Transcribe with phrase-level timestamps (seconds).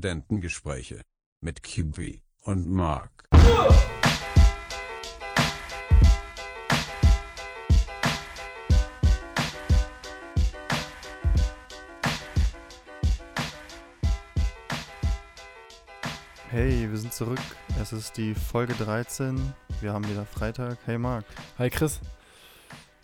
[0.00, 1.02] Studentengespräche
[1.42, 3.26] mit Kiwi und Mark.
[16.48, 17.38] Hey, wir sind zurück.
[17.78, 19.52] Es ist die Folge 13.
[19.82, 20.78] Wir haben wieder Freitag.
[20.86, 21.26] Hey Marc.
[21.58, 22.00] Hi Chris.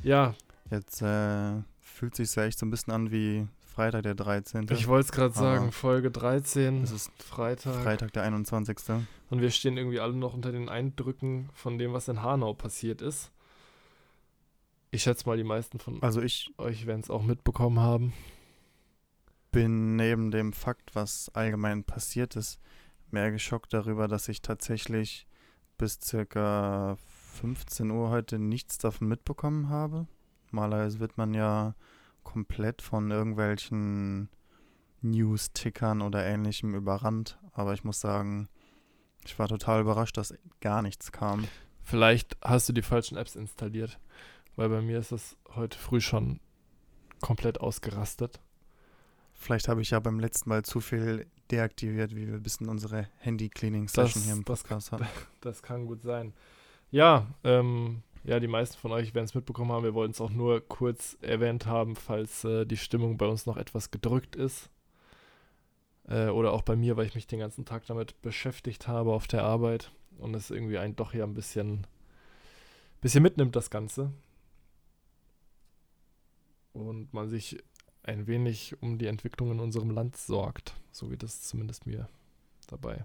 [0.02, 0.34] Ja,
[0.70, 4.68] Jetzt äh, fühlt sich ja echt so ein bisschen an wie Freitag der 13.
[4.70, 7.82] ich wollte es gerade sagen, Folge 13, es ist Freitag.
[7.82, 8.78] Freitag der 21.
[9.28, 13.02] Und wir stehen irgendwie alle noch unter den Eindrücken von dem, was in Hanau passiert
[13.02, 13.32] ist.
[14.92, 18.14] Ich schätze mal, die meisten von Also ich euch werden es auch mitbekommen haben.
[19.50, 22.58] bin neben dem Fakt, was allgemein passiert ist,
[23.10, 25.26] mehr geschockt darüber, dass ich tatsächlich
[25.76, 26.96] bis circa
[27.34, 30.06] 15 Uhr heute nichts davon mitbekommen habe.
[30.51, 31.74] Normalerweise wird man ja
[32.27, 34.29] komplett von irgendwelchen
[35.02, 37.38] News-Tickern oder ähnlichem überrannt.
[37.52, 38.49] Aber ich muss sagen,
[39.24, 41.47] ich war total überrascht, dass gar nichts kam.
[41.82, 43.99] Vielleicht hast du die falschen Apps installiert,
[44.57, 46.41] weil bei mir ist das heute früh schon
[47.21, 48.41] komplett ausgerastet.
[49.32, 53.09] Vielleicht habe ich ja beim letzten Mal zu viel deaktiviert, wie wir ein bisschen unsere
[53.19, 55.07] Handy-Cleaning-Session Das- hier im das- Podcast hatten.
[55.43, 56.32] Das kann gut sein.
[56.91, 59.85] Ja, ähm, ja, die meisten von euch werden es mitbekommen haben.
[59.85, 63.57] Wir wollten es auch nur kurz erwähnt haben, falls äh, die Stimmung bei uns noch
[63.57, 64.69] etwas gedrückt ist.
[66.09, 69.28] Äh, oder auch bei mir, weil ich mich den ganzen Tag damit beschäftigt habe auf
[69.28, 71.87] der Arbeit und es irgendwie einen doch ja ein bisschen,
[73.00, 74.12] bisschen mitnimmt, das Ganze.
[76.72, 77.62] Und man sich
[78.03, 80.75] ein wenig um die Entwicklung in unserem Land sorgt.
[80.91, 82.09] So geht es zumindest mir
[82.66, 83.04] dabei.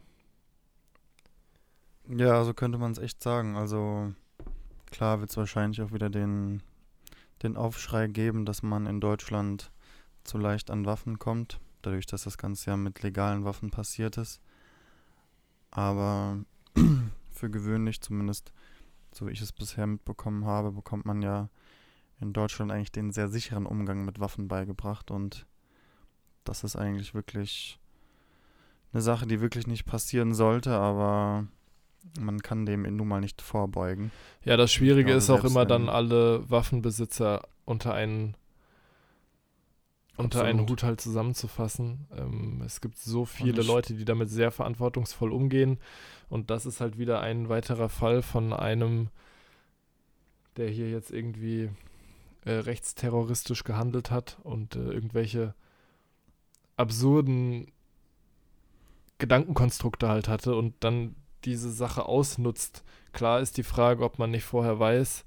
[2.08, 3.56] Ja, so könnte man es echt sagen.
[3.56, 4.16] Also
[4.92, 6.62] klar wird es wahrscheinlich auch wieder den,
[7.44, 9.72] den Aufschrei geben, dass man in Deutschland
[10.24, 14.42] zu leicht an Waffen kommt, dadurch, dass das Ganze ja mit legalen Waffen passiert ist.
[15.72, 16.38] Aber
[17.32, 18.54] für gewöhnlich, zumindest
[19.14, 21.50] so wie ich es bisher mitbekommen habe, bekommt man ja
[22.20, 25.46] in Deutschland eigentlich den sehr sicheren Umgang mit Waffen beigebracht und
[26.44, 27.80] das ist eigentlich wirklich
[28.94, 31.48] eine Sache, die wirklich nicht passieren sollte, aber
[32.20, 34.12] man kann dem nun mal nicht vorbeugen.
[34.44, 38.36] Ja, das Schwierige glaube, ist auch immer dann alle Waffenbesitzer unter einen
[40.18, 40.70] unter einen.
[40.70, 42.08] Hut halt zusammenzufassen.
[42.16, 45.80] Ähm, es gibt so viele Leute, die damit sehr verantwortungsvoll umgehen
[46.30, 49.10] und das ist halt wieder ein weiterer Fall von einem,
[50.58, 51.70] der hier jetzt irgendwie
[52.46, 55.54] äh, rechtsterroristisch gehandelt hat und äh, irgendwelche
[56.78, 57.72] absurden
[59.18, 61.16] Gedankenkonstrukte halt hatte und dann
[61.46, 62.84] diese Sache ausnutzt.
[63.14, 65.26] Klar ist die Frage, ob man nicht vorher weiß,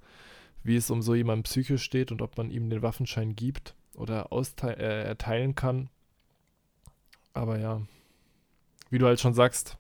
[0.63, 4.29] wie es um so jemanden psychisch steht und ob man ihm den Waffenschein gibt oder
[4.33, 5.91] äh, erteilen kann.
[7.33, 7.83] Aber ja,
[8.91, 9.77] wie du halt schon sagst,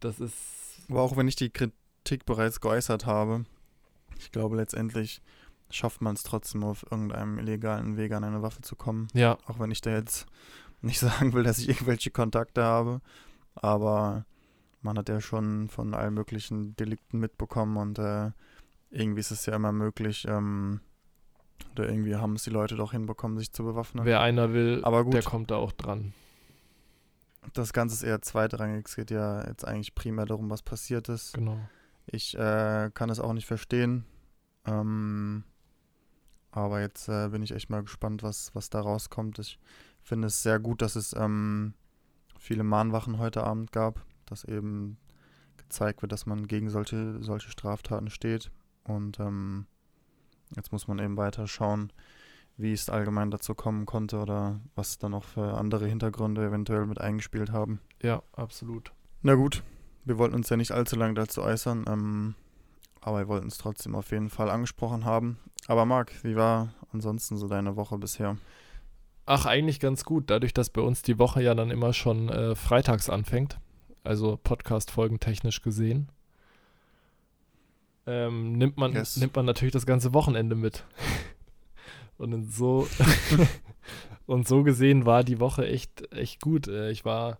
[0.00, 3.44] das ist Aber auch wenn ich die Kritik bereits geäußert habe,
[4.18, 5.20] ich glaube letztendlich
[5.70, 9.08] schafft man es trotzdem auf irgendeinem illegalen Weg an eine Waffe zu kommen.
[9.12, 10.26] ja Auch wenn ich da jetzt
[10.80, 13.00] nicht sagen will, dass ich irgendwelche Kontakte habe,
[13.54, 14.24] aber
[14.80, 18.30] man hat ja schon von allen möglichen Delikten mitbekommen und äh,
[18.90, 20.80] irgendwie ist es ja immer möglich, ähm,
[21.72, 24.04] oder irgendwie haben es die Leute doch hinbekommen, sich zu bewaffnen.
[24.04, 25.14] wer einer will, Aber gut.
[25.14, 26.12] der kommt da auch dran.
[27.54, 28.86] Das Ganze ist eher zweitrangig.
[28.86, 31.32] Es geht ja jetzt eigentlich primär darum, was passiert ist.
[31.34, 31.58] Genau.
[32.06, 34.04] Ich äh, kann es auch nicht verstehen.
[34.66, 35.44] Ähm,
[36.50, 39.38] aber jetzt äh, bin ich echt mal gespannt, was, was da rauskommt.
[39.38, 39.58] Ich
[40.02, 41.74] finde es sehr gut, dass es ähm,
[42.38, 44.98] viele Mahnwachen heute Abend gab, dass eben
[45.56, 48.50] gezeigt wird, dass man gegen solche, solche Straftaten steht.
[48.84, 49.66] Und ähm,
[50.56, 51.92] jetzt muss man eben weiter schauen,
[52.56, 57.00] wie es allgemein dazu kommen konnte oder was da noch für andere Hintergründe eventuell mit
[57.00, 57.80] eingespielt haben.
[58.02, 58.92] Ja, absolut.
[59.22, 59.62] Na gut,
[60.04, 62.34] wir wollten uns ja nicht allzu lange dazu äußern, ähm,
[63.00, 65.38] aber wir wollten es trotzdem auf jeden Fall angesprochen haben.
[65.66, 68.36] Aber Marc, wie war ansonsten so deine Woche bisher?
[69.26, 72.54] Ach, eigentlich ganz gut, dadurch, dass bei uns die Woche ja dann immer schon äh,
[72.54, 73.60] freitags anfängt,
[74.04, 76.08] also Podcast-Folgen technisch gesehen,
[78.06, 79.16] ähm, nimmt, man, Yes.
[79.16, 80.84] nimmt man natürlich das ganze Wochenende mit.
[82.18, 82.88] und so
[84.26, 86.68] und so gesehen war die Woche echt, echt gut.
[86.68, 87.38] Äh, ich war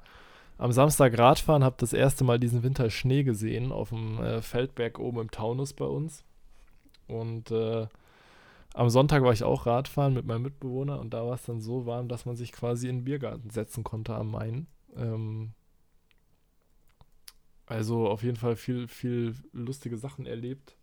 [0.59, 4.99] am Samstag Radfahren, habe das erste Mal diesen Winter Schnee gesehen auf dem äh, Feldberg
[4.99, 6.25] oben im Taunus bei uns.
[7.07, 7.87] Und äh,
[8.75, 11.87] am Sonntag war ich auch Radfahren mit meinem Mitbewohner und da war es dann so
[11.87, 14.67] warm, dass man sich quasi in den Biergarten setzen konnte am Main.
[14.97, 15.53] Ähm,
[17.69, 20.77] also auf jeden Fall viel, viel lustige Sachen erlebt.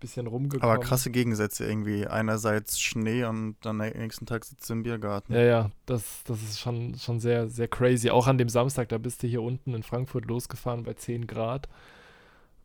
[0.00, 0.68] bisschen rumgekommen.
[0.68, 2.08] Aber krasse Gegensätze irgendwie.
[2.08, 5.32] Einerseits Schnee und dann am nächsten Tag sitzt du im Biergarten.
[5.32, 8.10] Ja, ja, das, das ist schon, schon sehr, sehr crazy.
[8.10, 11.68] Auch an dem Samstag, da bist du hier unten in Frankfurt losgefahren bei 10 Grad.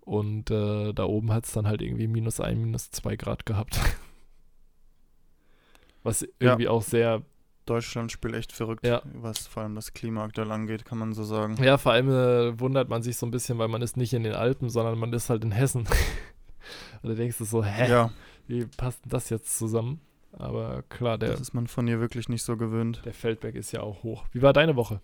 [0.01, 3.79] Und äh, da oben hat es dann halt irgendwie minus 1, minus 2 Grad gehabt.
[6.03, 7.21] Was irgendwie auch sehr,
[7.69, 9.01] Deutschland spielt echt verrückt, Ja.
[9.13, 11.55] was vor allem das Klima aktuell angeht, kann man so sagen.
[11.63, 14.23] ja, vor allem äh, wundert man sich so ein bisschen, weil man ist nicht in
[14.23, 15.87] den Alpen, sondern man ist halt in Hessen.
[17.01, 18.11] Und da denkst du so, hä, Ja,
[18.47, 20.01] wie passt denn das jetzt zusammen?
[20.33, 23.01] Aber klar, der, das ist man von hier wirklich nicht so gewöhnt.
[23.05, 24.25] der Feldberg ist ja auch hoch.
[24.31, 24.99] Wie war deine Woche?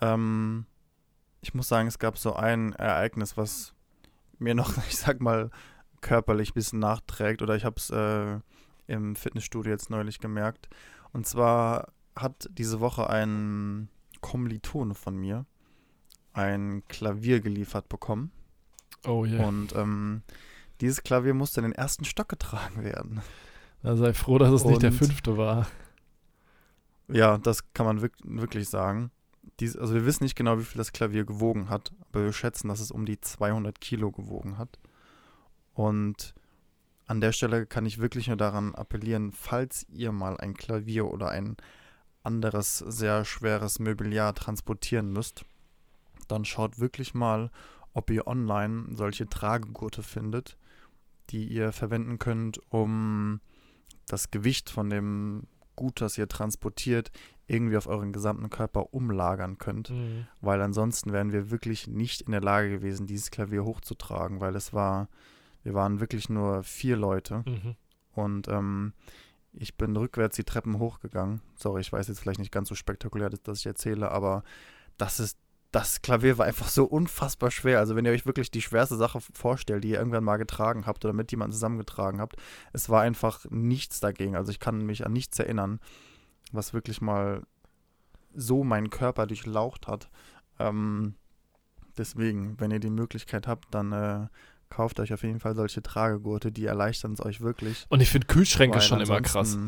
[0.00, 0.66] Ähm,
[1.40, 3.74] ich muss sagen, es gab so ein Ereignis, was
[4.38, 5.50] mir noch, ich sag mal,
[6.00, 7.42] körperlich ein bisschen nachträgt.
[7.42, 8.38] Oder ich habe es äh,
[8.86, 10.68] im Fitnessstudio jetzt neulich gemerkt.
[11.12, 13.88] Und zwar hat diese Woche ein
[14.20, 15.46] Kommilitone von mir
[16.32, 18.30] ein Klavier geliefert bekommen.
[19.06, 19.46] Oh ja.
[19.46, 20.22] Und ähm,
[20.80, 23.20] dieses Klavier musste in den ersten Stock getragen werden.
[23.82, 25.66] Da sei froh, dass es nicht der Und- fünfte war.
[27.08, 29.10] Ja, das kann man wirk wirklich sagen.
[29.60, 32.68] Dies, also wir wissen nicht genau, wie viel das Klavier gewogen hat, aber wir schätzen,
[32.68, 34.78] dass es um die 200 Kilo gewogen hat.
[35.74, 36.34] Und
[37.12, 41.28] an der Stelle kann ich wirklich nur daran appellieren, falls ihr mal ein Klavier oder
[41.28, 41.58] ein
[42.22, 45.44] anderes sehr schweres Mobiliar transportieren müsst,
[46.28, 47.50] dann schaut wirklich mal,
[47.92, 50.56] ob ihr online solche Tragegurte findet,
[51.28, 53.42] die ihr verwenden könnt, um
[54.06, 55.42] das Gewicht von dem
[55.76, 57.10] Gut, das ihr transportiert,
[57.46, 59.90] irgendwie auf euren gesamten Körper umlagern könnt.
[59.90, 60.26] Mhm.
[60.40, 64.72] Weil ansonsten wären wir wirklich nicht in der Lage gewesen, dieses Klavier hochzutragen, weil es
[64.72, 65.08] war,
[65.62, 67.76] wir waren wirklich nur vier Leute Mhm.
[68.14, 68.92] und ähm,
[69.52, 71.42] ich bin rückwärts die Treppen hochgegangen.
[71.56, 74.44] Sorry, ich weiß jetzt vielleicht nicht ganz so spektakulär, dass, dass ich erzähle, aber
[74.96, 75.36] das ist,
[75.72, 77.78] das Klavier war einfach so unfassbar schwer.
[77.78, 81.04] Also wenn ihr euch wirklich die schwerste Sache vorstellt, die ihr irgendwann mal getragen habt
[81.04, 82.36] oder mit jemandem zusammengetragen habt,
[82.72, 84.36] es war einfach nichts dagegen.
[84.36, 85.80] Also ich kann mich an nichts erinnern,
[86.52, 87.42] was wirklich mal
[88.34, 90.10] so meinen Körper durchlaucht hat.
[90.58, 91.14] Ähm,
[91.98, 94.26] deswegen, wenn ihr die Möglichkeit habt, dann äh,
[94.72, 97.84] kauft euch auf jeden Fall solche Tragegurte, die erleichtern es euch wirklich.
[97.90, 99.58] Und ich finde Kühlschränke Weil schon immer krass.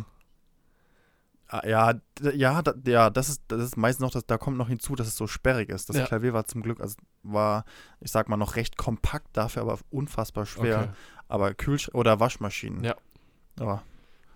[1.49, 1.95] Ah, Ja,
[2.33, 5.07] ja, da, ja, das ist, das ist meistens noch, das, da kommt noch hinzu, dass
[5.07, 5.89] es so sperrig ist.
[5.91, 6.07] Das Ja.
[6.07, 7.65] Klavier war zum Glück, also war,
[8.01, 10.79] ich sag mal, noch recht kompakt, dafür aber unfassbar schwer.
[10.81, 10.91] Okay.
[11.29, 12.83] Aber Kühlschrank oder Waschmaschinen.
[12.83, 12.97] Ja.
[13.61, 13.83] Aber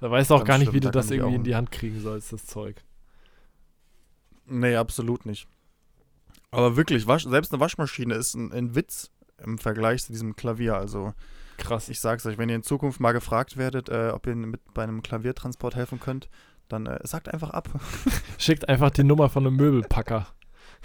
[0.00, 1.70] Da weißt du auch gar nicht, schlimm, wie du da das irgendwie in die Hand
[1.72, 2.84] kriegen sollst, das Zeug.
[4.46, 5.48] nee, absolut nicht.
[6.50, 9.10] Aber wirklich, Wasch, selbst eine Waschmaschine ist ein, ein Witz
[9.42, 10.76] im Vergleich zu diesem Klavier.
[10.76, 11.14] Also
[11.58, 11.88] Krass.
[11.88, 14.82] ich sag's euch, wenn ihr in Zukunft mal gefragt werdet, äh, ob ihr mit bei
[14.82, 16.28] einem Klaviertransport helfen könnt,
[16.68, 17.68] dann äh, sagt einfach ab.
[18.38, 20.26] Schickt einfach die Nummer von einem Möbelpacker.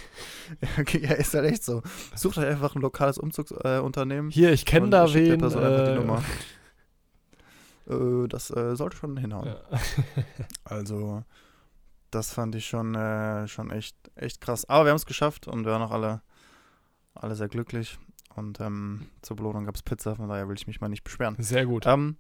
[0.80, 1.82] okay, ja, ist halt echt so.
[2.16, 4.32] Sucht euch einfach ein lokales Umzugsunternehmen.
[4.32, 5.40] Äh, Hier, ich kenne da schickt der wen.
[5.40, 6.24] Person einfach die äh, Nummer.
[7.86, 9.46] Äh, das äh, sollte schon hinhauen.
[9.46, 9.58] Ja.
[10.64, 11.26] Also,
[12.12, 12.94] das fand ich schon,
[13.50, 14.64] schon echt, echt krass.
[14.70, 16.22] Aber wir haben es geschafft und wir waren auch alle,
[17.14, 18.00] alle sehr glücklich.
[18.36, 21.36] Und ähm, zur Belohnung gab es Pizza, von daher will ich mich mal nicht beschweren.
[21.40, 21.86] Sehr gut.
[21.86, 22.18] Ähm,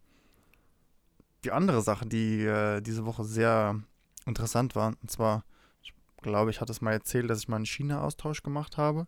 [1.44, 3.80] die andere Sache, die äh, diese Woche sehr
[4.25, 5.44] interessant war, und zwar,
[5.81, 9.07] ich glaube, ich hatte es mal erzählt, dass ich mal einen China-Austausch gemacht habe.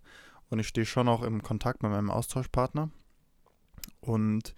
[0.50, 2.90] Und ich stehe schon auch im Kontakt mit meinem Austauschpartner.
[4.02, 4.54] Und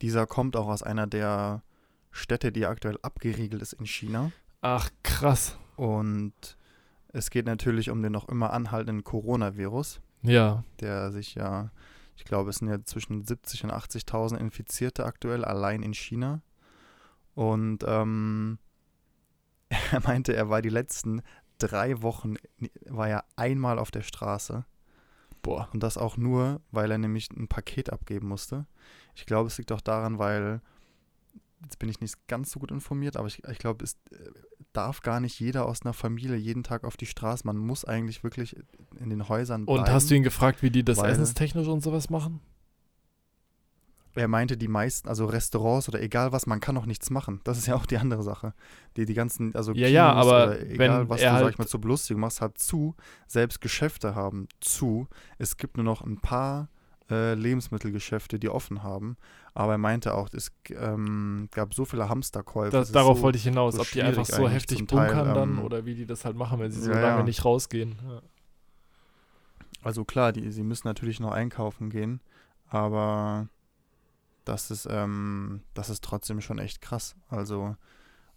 [0.00, 1.62] dieser kommt auch aus einer der
[2.10, 4.30] Städte, die aktuell abgeriegelt ist in China.
[4.60, 5.56] Ach, krass.
[5.76, 6.32] Und
[7.08, 10.62] es geht natürlich um den noch immer anhaltenden Coronavirus, Ja.
[10.80, 11.70] der sich ja,
[12.16, 16.42] ich glaube, es sind ja zwischen 70 und 80.000 Infizierte aktuell allein in China.
[17.34, 18.58] Und ähm,
[19.92, 21.22] er meinte, er war die letzten
[21.58, 22.36] drei Wochen,
[22.86, 24.64] war er einmal auf der Straße.
[25.42, 25.68] Boah.
[25.72, 28.66] Und das auch nur, weil er nämlich ein Paket abgeben musste.
[29.14, 30.60] Ich glaube, es liegt auch daran, weil,
[31.62, 34.30] jetzt bin ich nicht ganz so gut informiert, aber ich, ich glaube, es äh,
[34.72, 37.46] darf gar nicht jeder aus einer Familie jeden Tag auf die Straße.
[37.46, 38.56] Man muss eigentlich wirklich
[38.98, 39.80] in den Häusern bleiben.
[39.80, 42.40] Und hast du ihn gefragt, wie die das essenstechnisch und sowas machen?
[44.14, 47.40] Er meinte, die meisten, also Restaurants oder egal was, man kann auch nichts machen.
[47.44, 48.52] Das ist ja auch die andere Sache.
[48.96, 51.80] Die, die ganzen, also Ja, ja, aber egal was du, sag halt- ich mal, zur
[51.80, 52.94] Belustigung machst, hat zu.
[53.26, 55.08] Selbst Geschäfte haben zu.
[55.38, 56.68] Es gibt nur noch ein paar
[57.12, 59.16] äh, Lebensmittelgeschäfte, die offen haben.
[59.54, 62.70] Aber er meinte auch, es ähm, gab so viele Hamsterkäufe.
[62.70, 65.34] Das, darauf so, wollte ich hinaus, so ob die einfach so heftig zum Teil, bunkern
[65.34, 67.96] dann ähm, oder wie die das halt machen, wenn sie so ja, lange nicht rausgehen.
[68.08, 68.22] Ja.
[69.82, 72.20] Also klar, die, sie müssen natürlich noch einkaufen gehen,
[72.68, 73.48] aber
[74.44, 77.16] das ist, ähm, das ist trotzdem schon echt krass.
[77.28, 77.76] Also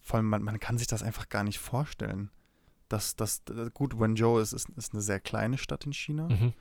[0.01, 2.29] vor allem, man, man kann sich das einfach gar nicht vorstellen.
[2.89, 6.53] Das, das, das, gut, Wenzhou ist, ist, ist eine sehr kleine Stadt in China, Mhm.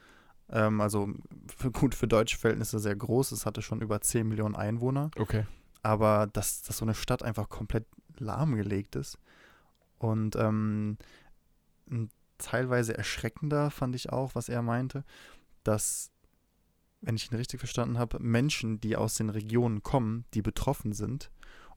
[0.50, 1.08] Ähm, also
[1.56, 3.32] für, gut für deutsche Verhältnisse sehr groß.
[3.32, 5.10] Es hatte schon über 10 Millionen Einwohner.
[5.18, 5.46] Okay.
[5.82, 7.86] Aber dass, dass so eine Stadt einfach komplett
[8.18, 9.18] lahmgelegt ist.
[9.98, 10.98] Und ähm,
[12.38, 15.04] teilweise erschreckender fand ich auch, was er meinte,
[15.62, 16.10] dass,
[17.00, 21.30] wenn ich ihn richtig verstanden habe, Menschen, die aus den Regionen kommen, die betroffen sind,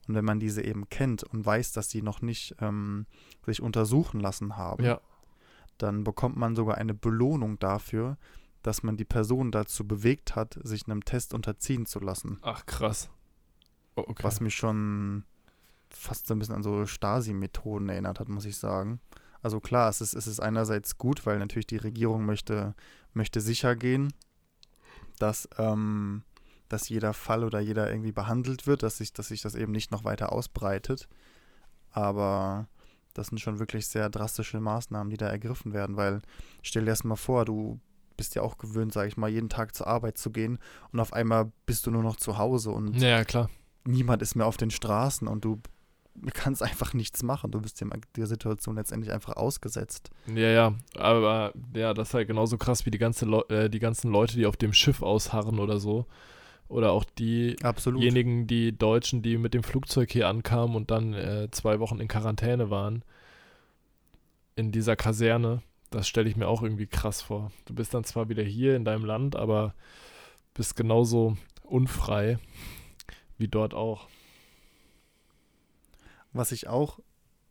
[0.06, 3.04] und wenn man diese eben kennt und weiß, dass sie noch nicht ähm,
[3.44, 5.00] sich untersuchen lassen haben, Ja.
[5.76, 8.16] dann bekommt man sogar eine Belohnung dafür,
[8.62, 12.38] dass man die Person dazu bewegt hat, sich einem Test unterziehen zu lassen.
[12.42, 13.08] Ach, krass.
[13.96, 14.22] Oh, okay.
[14.22, 15.24] Was mich schon
[15.90, 19.00] fast so ein bisschen an so Stasi-Methoden erinnert hat, muss ich sagen.
[19.42, 22.74] Also klar, es ist, es ist einerseits gut, weil natürlich die Regierung möchte,
[23.14, 24.12] möchte sicher gehen,
[25.18, 26.22] dass, ähm,
[26.68, 29.90] dass jeder Fall oder jeder irgendwie behandelt wird, dass sich, dass sich das eben nicht
[29.90, 31.08] noch weiter ausbreitet.
[31.90, 32.68] Aber
[33.14, 36.20] das sind schon wirklich sehr drastische Maßnahmen, die da ergriffen werden, weil
[36.62, 37.80] stell dir erst mal vor, du
[38.18, 40.58] bist ja auch gewöhnt, sag ich mal, jeden Tag zur Arbeit zu gehen
[40.92, 43.48] und auf einmal bist du nur noch zu Hause und Ja, klar.
[43.84, 45.62] niemand ist mehr auf den Straßen und du
[46.34, 47.52] kannst einfach nichts machen.
[47.52, 50.10] Du bist dem, der Situation letztendlich einfach ausgesetzt.
[50.26, 53.78] Ja, ja, aber ja, das ist halt genauso krass wie die, ganze Leu äh, die
[53.78, 56.06] ganzen Leute, die auf dem Schiff ausharren oder so.
[56.66, 61.80] Oder auch diejenigen, die Deutschen, die mit dem Flugzeug hier ankamen und dann äh, zwei
[61.80, 63.04] Wochen in Quarantäne waren.
[64.54, 65.62] In dieser Kaserne.
[65.90, 67.50] Das stelle ich mir auch irgendwie krass vor.
[67.64, 69.74] Du bist dann zwar wieder hier in deinem Land, aber
[70.54, 72.38] bist genauso unfrei
[73.38, 74.08] wie dort auch.
[76.32, 76.98] Was ich auch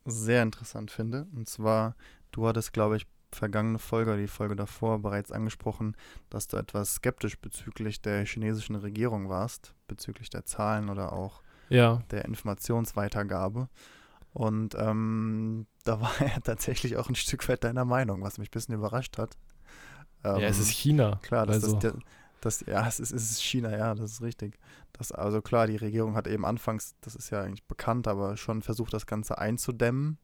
[0.05, 1.95] sehr interessant finde, und zwar,
[2.31, 5.95] du hattest, glaube ich, vergangene Folge oder die Folge davor bereits angesprochen,
[6.29, 12.01] dass du etwas skeptisch bezüglich der chinesischen Regierung warst, bezüglich der Zahlen oder auch Ja,
[12.11, 13.69] der Informationsweitergabe.
[14.33, 18.51] Und ähm, da war er tatsächlich auch ein Stück weit deiner Meinung, was mich ein
[18.51, 19.37] bisschen überrascht hat.
[20.23, 21.19] ja, es Ähm, ist China.
[21.23, 21.93] Klar, das, also, das,
[22.41, 24.59] das, ja, es ist, es ist China, ja, das ist richtig.
[24.93, 28.61] Das, also klar, die Regierung hat eben anfangs, das ist ja eigentlich bekannt, aber schon
[28.61, 30.17] versucht, das Ganze einzudämmen,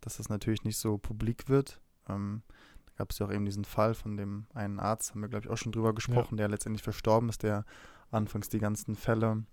[0.00, 1.80] dass das natürlich nicht so publik wird.
[2.08, 2.42] Ähm,
[2.86, 5.46] da gab es ja auch eben diesen Fall von dem einen Arzt, haben wir, glaube
[5.46, 7.64] ich, auch schon drüber gesprochen, der letztendlich verstorben ist, der
[8.10, 9.44] anfangs die ganzen Fälle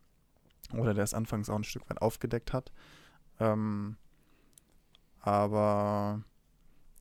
[0.73, 2.71] oder der es anfangs auch ein Stück weit aufgedeckt hat.
[3.39, 3.97] Ähm,
[5.21, 6.23] aber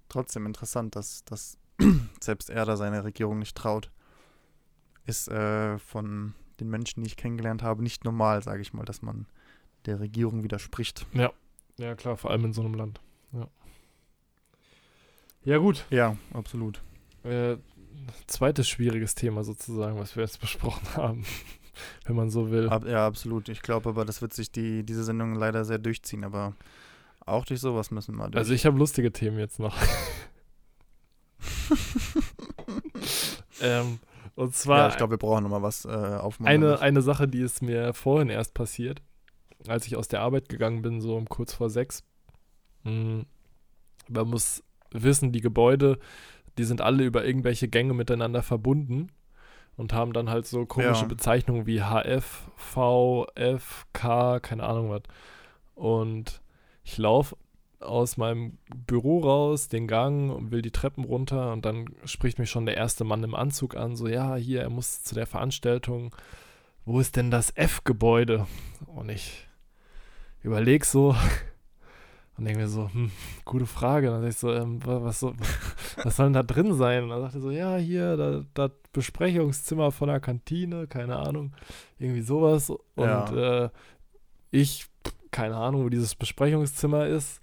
[0.08, 1.58] trotzdem interessant, dass, dass
[2.20, 3.90] selbst er da seiner Regierung nicht traut,
[5.04, 9.02] ist äh, von den Menschen, die ich kennengelernt habe, nicht normal, sage ich mal, dass
[9.02, 9.26] man
[9.86, 11.06] der Regierung widerspricht.
[11.78, 13.00] ja, klar, vor allem in so einem Land.
[13.32, 13.48] Ja,
[15.44, 15.86] ja gut.
[15.90, 16.82] Ja, absolut.
[17.22, 17.56] Äh,
[18.26, 21.24] zweites schwieriges Thema sozusagen, was wir jetzt besprochen haben,
[22.04, 22.68] wenn man so will.
[22.68, 23.48] Ab, ja, absolut.
[23.48, 26.54] Ich glaube aber, das wird sich die, diese Sendung leider sehr durchziehen, aber
[27.30, 28.36] auch durch sowas müssen wir durch.
[28.36, 29.76] Also ich habe lustige Themen jetzt noch.
[33.60, 33.98] ähm,
[34.34, 37.40] und zwar ja, ich glaube, wir brauchen nochmal was äh, auf eine, eine Sache, die
[37.40, 39.02] ist mir vorhin erst passiert,
[39.66, 42.04] als ich aus der Arbeit gegangen bin, so um kurz vor sechs.
[42.84, 43.20] Mm,
[44.08, 45.98] Man muss wissen, die Gebäude,
[46.56, 49.08] die sind alle über irgendwelche Gänge miteinander verbunden
[49.76, 51.08] und haben dann halt so komische Ja.
[51.08, 55.02] Bezeichnungen wie HF, V, F, K, keine Ahnung was.
[55.74, 56.40] Und
[56.88, 57.36] ich laufe
[57.80, 62.50] aus meinem Büro raus, den Gang und will die Treppen runter und dann spricht mich
[62.50, 66.14] schon der erste Mann im Anzug an, so ja, hier, er muss zu der Veranstaltung.
[66.84, 68.46] Wo ist denn das F-Gebäude?
[68.86, 69.46] Und ich
[70.42, 71.14] überleg so
[72.38, 73.10] und denke mir so, hm,
[73.44, 74.08] gute Frage.
[74.08, 75.34] Und dann sag ich so, ähm, wa- was, so,
[76.02, 77.04] was soll denn da drin sein?
[77.04, 81.52] Und dann sagt er so, ja, hier, da- das Besprechungszimmer von der Kantine, keine Ahnung,
[81.98, 82.70] irgendwie sowas.
[82.70, 83.64] Und Ja.
[83.66, 83.70] äh,
[84.50, 84.86] ich,
[85.38, 87.40] keine Ahnung, wo dieses Besprechungszimmer ist,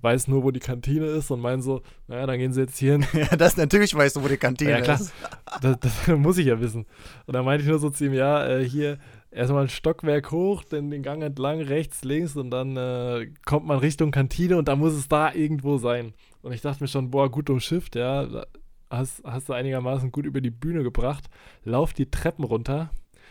[0.00, 2.92] weiß nur, wo die Kantine ist und mein so, naja, dann gehen sie jetzt hier
[2.92, 3.06] hin.
[3.12, 4.98] ja, das natürlich weißt du, wo die Kantine Ja, klar.
[4.98, 5.12] ist.
[5.60, 6.86] Das, das muss ich ja wissen.
[7.26, 8.96] Und dann meinte ich nur so zu ihm, ja, äh, hier
[9.30, 13.80] erstmal ein Stockwerk hoch, dann den Gang entlang, rechts, links und dann äh, kommt man
[13.80, 16.14] Richtung Kantine und dann muss es da irgendwo sein.
[16.40, 18.46] Und ich dachte mir schon, boah, gut umschifft, ja, da
[18.88, 21.28] hast, hast du einigermaßen gut über die Bühne gebracht,
[21.64, 22.88] lauf die Treppen runter,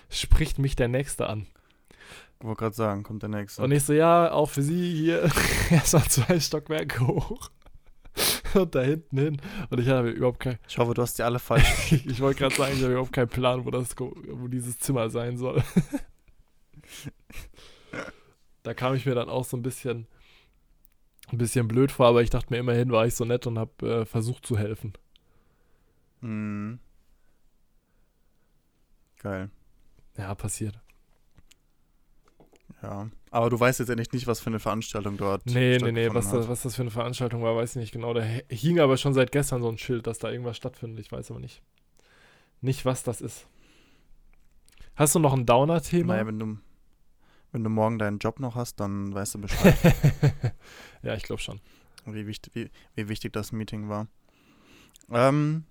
[0.10, 1.48] spricht mich der Nächste an.
[2.40, 3.62] Ich wollte gerade sagen, kommt der nächste.
[3.62, 5.24] Und ich so, ja, auch für Sie hier
[5.72, 7.50] erstmal zwei Stockwerke hoch.
[8.54, 9.42] Und da hinten hin.
[9.70, 11.92] Und ich habe überhaupt kein, ich hoffe, du hast die alle falsch.
[11.92, 15.38] ich wollte gerade sagen, ich habe überhaupt keinen Plan, wo, das, wo dieses Zimmer sein
[15.38, 15.64] soll.
[18.64, 20.08] da kam ich mir dann auch so ein bisschen,
[21.32, 24.02] ein bisschen blöd vor, aber ich dachte mir, immerhin war ich so nett und habe
[24.02, 24.94] äh, versucht zu helfen.
[26.22, 26.80] mhm.
[29.18, 29.50] Geil.
[30.18, 30.80] Ja, passiert.
[32.86, 33.10] Ja.
[33.32, 36.32] Aber du weißt jetzt ja nicht, was für eine Veranstaltung dort Nee, nee, nee, was,
[36.32, 38.14] das, was das für eine Veranstaltung war, weiß ich nicht genau.
[38.14, 41.00] Da hing aber schon seit gestern so ein Schild, dass da irgendwas stattfindet.
[41.04, 41.64] Ich weiß aber nicht.
[42.62, 43.48] nicht, was das ist.
[44.96, 46.14] Hast du noch ein Downer-Thema?
[46.14, 46.58] Naja, wenn du,
[47.52, 49.76] wenn du morgen deinen Job noch hast, dann weißt du Bescheid,
[51.02, 51.60] ja, ich glaube schon.
[52.06, 54.08] wie, wichtig, wie, wie wichtig das Meeting war.
[55.10, 55.66] Ähm,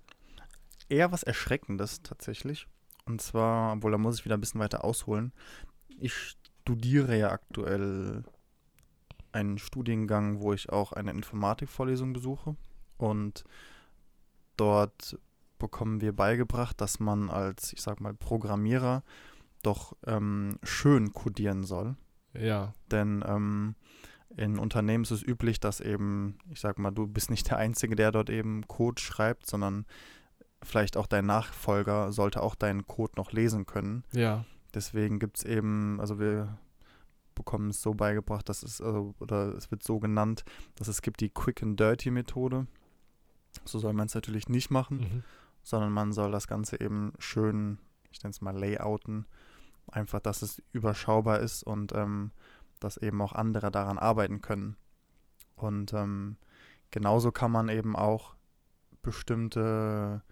[0.88, 2.66] eher was Erschreckendes tatsächlich.
[3.06, 5.32] Und zwar, obwohl da muss ich wieder ein bisschen weiter ausholen.
[6.00, 8.24] Ich studiere ja aktuell
[9.32, 12.56] einen Studiengang, wo ich auch eine Informatikvorlesung besuche.
[12.96, 13.44] Und
[14.56, 15.18] dort
[15.58, 19.02] bekommen wir beigebracht, dass man als, ich sag mal, Programmierer
[19.62, 21.96] doch ähm, schön codieren soll.
[22.32, 22.72] Ja.
[22.90, 23.74] Denn ähm,
[24.34, 27.94] in Unternehmen ist es üblich, dass eben, ich sag mal, du bist nicht der Einzige,
[27.94, 29.84] der dort eben Code schreibt, sondern
[30.62, 34.04] vielleicht auch dein Nachfolger sollte auch deinen Code noch lesen können.
[34.12, 34.46] Ja.
[34.74, 36.58] Deswegen gibt es eben, also wir
[37.34, 40.44] bekommen es so beigebracht, dass es, also, oder es wird so genannt,
[40.76, 42.66] dass es gibt die Quick and Dirty Methode.
[43.64, 45.22] So soll man es natürlich nicht machen, Mhm.
[45.62, 47.78] sondern man soll das Ganze eben schön,
[48.10, 49.26] ich nenne es mal layouten,
[49.90, 52.30] einfach, dass es überschaubar ist und ähm,
[52.80, 54.76] dass eben auch andere daran arbeiten können.
[55.56, 56.36] Und ähm,
[56.90, 58.34] genauso kann man eben auch
[59.02, 60.22] bestimmte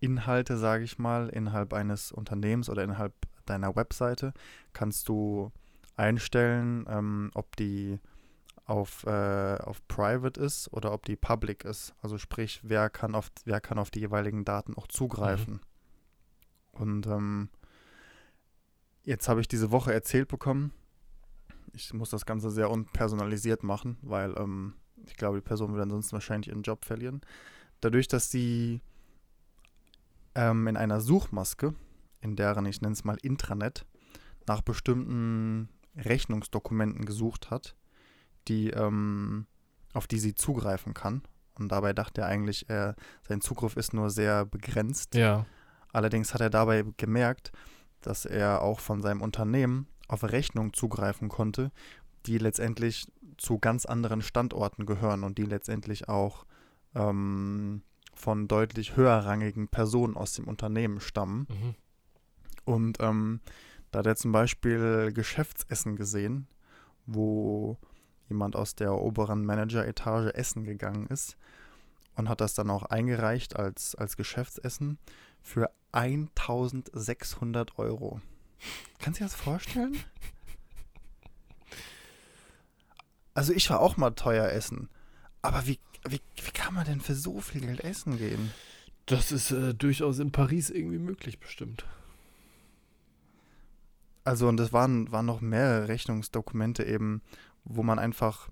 [0.00, 3.14] Inhalte, sage ich mal, innerhalb eines Unternehmens oder innerhalb
[3.46, 4.32] deiner Webseite,
[4.72, 5.52] kannst du
[5.96, 7.98] einstellen, ähm, ob die
[8.66, 11.94] auf, äh, auf Private ist oder ob die Public ist.
[12.02, 15.60] Also sprich, wer kann auf, wer kann auf die jeweiligen Daten auch zugreifen.
[16.72, 17.48] Und ähm,
[19.04, 20.72] jetzt habe ich diese Woche erzählt bekommen,
[21.72, 24.74] ich muss das Ganze sehr unpersonalisiert machen, weil ähm,
[25.04, 27.20] ich glaube, die Person würde ansonsten wahrscheinlich ihren Job verlieren.
[27.80, 28.80] Dadurch, dass sie
[30.34, 31.74] ähm, in einer Suchmaske,
[32.26, 33.86] in deren, ich nenne es mal Intranet,
[34.46, 37.76] nach bestimmten Rechnungsdokumenten gesucht hat,
[38.48, 39.46] die, ähm,
[39.94, 41.22] auf die sie zugreifen kann.
[41.54, 45.14] Und dabei dachte er eigentlich, er, sein Zugriff ist nur sehr begrenzt.
[45.14, 45.46] Ja.
[45.92, 47.52] Allerdings hat er dabei gemerkt,
[48.02, 51.72] dass er auch von seinem Unternehmen auf Rechnungen zugreifen konnte,
[52.26, 53.06] die letztendlich
[53.38, 56.44] zu ganz anderen Standorten gehören und die letztendlich auch
[56.94, 57.82] ähm,
[58.14, 61.46] von deutlich höherrangigen Personen aus dem Unternehmen stammen.
[61.48, 61.74] Mhm.
[62.66, 63.40] Und ähm,
[63.90, 66.48] da hat er zum Beispiel Geschäftsessen gesehen,
[67.06, 67.78] wo
[68.28, 71.36] jemand aus der oberen Manager-Etage essen gegangen ist
[72.16, 74.98] und hat das dann auch eingereicht als, als Geschäftsessen
[75.40, 78.20] für 1600 Euro.
[78.98, 79.96] Kannst du dir das vorstellen?
[83.32, 84.88] Also ich war auch mal teuer essen.
[85.42, 88.50] Aber wie, wie, wie kann man denn für so viel Geld essen gehen?
[89.04, 91.84] Das ist äh, durchaus in Paris irgendwie möglich, bestimmt.
[94.26, 97.22] Also und es waren, waren noch mehrere Rechnungsdokumente eben,
[97.64, 98.48] wo man einfach,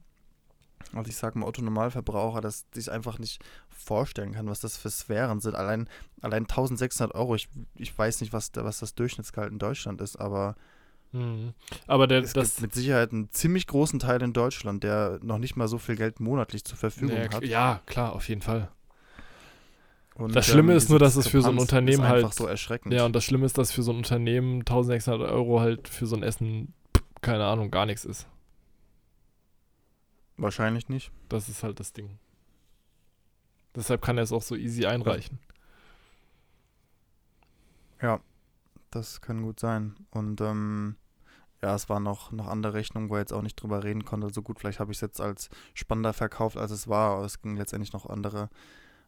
[0.93, 4.89] also ich sag mal Otto Normalverbraucher, das sich einfach nicht vorstellen kann, was das für
[4.89, 5.57] Sphären sind.
[5.57, 5.89] Allein,
[6.23, 10.55] allein 1600 Euro, ich, ich weiß nicht, was, was das Durchschnittsgehalt in Deutschland ist, aber
[11.11, 11.55] Mhm.
[11.87, 12.57] Aber der, es das.
[12.57, 15.95] gibt mit Sicherheit einen ziemlich großen Teil in Deutschland, der noch nicht mal so viel
[15.95, 17.45] Geld monatlich zur Verfügung ja, hat.
[17.45, 18.69] ja, klar, auf jeden Fall.
[20.15, 22.47] Und, Das Schlimme ist nur, dass es für so ein Unternehmen ist einfach halt- so
[22.47, 22.95] erschreckend.
[22.95, 26.15] Ja, und das Schlimme ist, dass für so ein Unternehmen 1600 Euro halt für so
[26.15, 26.73] ein Essen,
[27.21, 28.29] keine Ahnung, gar nichts ist.
[30.37, 31.11] Wahrscheinlich nicht.
[31.29, 32.19] Das ist halt das Ding.
[33.75, 35.41] Deshalb kann er es auch so easy einreichen.
[38.01, 38.21] Ja,
[38.91, 39.97] das kann gut sein.
[40.11, 40.97] Und ähm,
[41.63, 44.31] ja, es waren noch, noch andere Rechnungen, wo er jetzt auch nicht drüber reden konnte.
[44.33, 47.17] So gut, vielleicht habe ich es jetzt als spannender verkauft, als es war.
[47.17, 48.49] Aber es ging letztendlich noch andere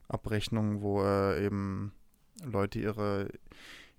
[0.09, 1.93] Abrechnungen, wo äh, eben
[2.45, 3.29] Leute ihre,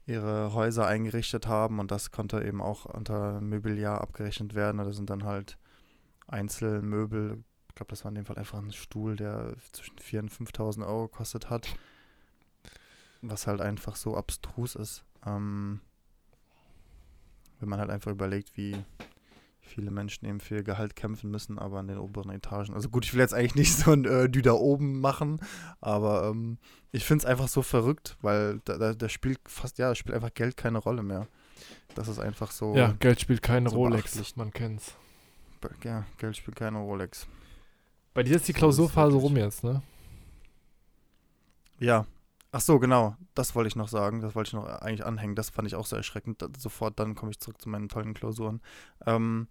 [0.06, 4.78] ihre Häuser eingerichtet haben und das konnte eben auch unter Möbeljahr abgerechnet werden.
[4.78, 5.58] Das sind dann halt
[6.28, 7.44] Einzelmöbel.
[7.70, 10.88] Ich glaube, das war in dem Fall einfach ein Stuhl, der zwischen 4.000 und 5.000
[10.88, 11.76] Euro gekostet hat.
[13.22, 15.04] Was halt einfach so abstrus ist.
[15.26, 15.82] Ähm,
[17.60, 18.84] wenn man halt einfach überlegt, wie
[19.68, 22.74] viele Menschen eben für ihr Gehalt kämpfen müssen, aber in den oberen Etagen.
[22.74, 25.40] Also gut, ich will jetzt eigentlich nicht so ein äh, Dü da oben machen,
[25.82, 26.58] aber ähm,
[26.92, 30.16] ich finde es einfach so verrückt, weil da, da, da spielt fast, ja, da spielt
[30.16, 31.28] einfach Geld keine Rolle mehr.
[31.96, 34.96] Das ist einfach so, Ja, Geld spielt keine so Rolex, man kennt's.
[35.84, 37.28] ja, Geld spielt keine Rolex.
[38.14, 39.82] Bei dir ist die Klausurphase rum jetzt, ne?
[41.80, 42.06] Ja.
[42.52, 43.16] Ach so, genau.
[43.34, 44.22] Das wollte ich noch sagen.
[44.22, 45.36] Das wollte ich noch eigentlich anhängen.
[45.36, 46.44] Das fand ich auch sehr erschreckend.
[46.58, 48.62] Sofort dann komme ich zurück zu meinen tollen Klausuren.
[49.06, 49.48] Ähm,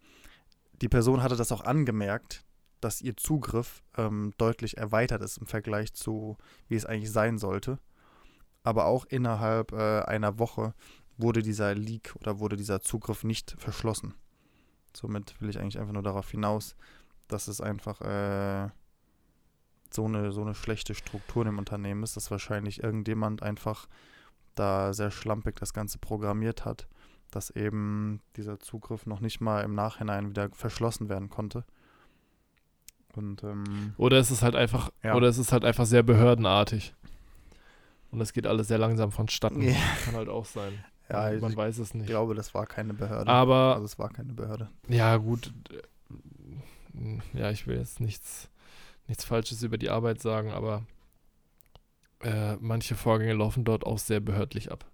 [0.80, 2.44] die Person hatte das auch angemerkt,
[2.80, 6.36] dass ihr Zugriff ähm, deutlich erweitert ist im Vergleich zu,
[6.68, 7.78] wie es eigentlich sein sollte.
[8.62, 10.74] Aber auch innerhalb äh, einer Woche
[11.18, 14.14] wurde dieser Leak oder wurde dieser Zugriff nicht verschlossen.
[14.94, 16.76] Somit will ich eigentlich einfach nur darauf hinaus,
[17.28, 18.70] dass es einfach äh,
[19.94, 23.86] so eine, so eine schlechte Struktur im Unternehmen ist, dass wahrscheinlich irgendjemand einfach
[24.54, 26.86] da sehr schlampig das Ganze programmiert hat,
[27.30, 31.64] dass eben dieser Zugriff noch nicht mal im Nachhinein wieder verschlossen werden konnte.
[33.14, 35.14] Und ähm, Oder es ist halt einfach, Ja.
[35.14, 36.94] oder es ist halt einfach sehr behördenartig.
[38.10, 39.62] Und es geht alles sehr langsam vonstatten.
[39.62, 39.74] Ja.
[40.04, 40.84] Kann halt auch sein.
[41.10, 42.06] ja, Man ich weiß es nicht.
[42.06, 43.30] glaube, das war keine Behörde.
[43.30, 44.68] Aber also es war keine Behörde.
[44.88, 45.52] Ja, gut.
[47.34, 48.48] Ja, ich will jetzt nichts,
[49.08, 50.84] nichts Falsches über die Arbeit sagen, aber
[52.22, 54.84] äh, manche Vorgänge laufen dort auch sehr behördlich ab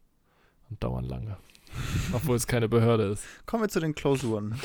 [0.70, 1.36] und dauern lange.
[2.12, 3.24] Obwohl es keine Behörde ist.
[3.46, 4.58] Kommen wir zu den Klausuren.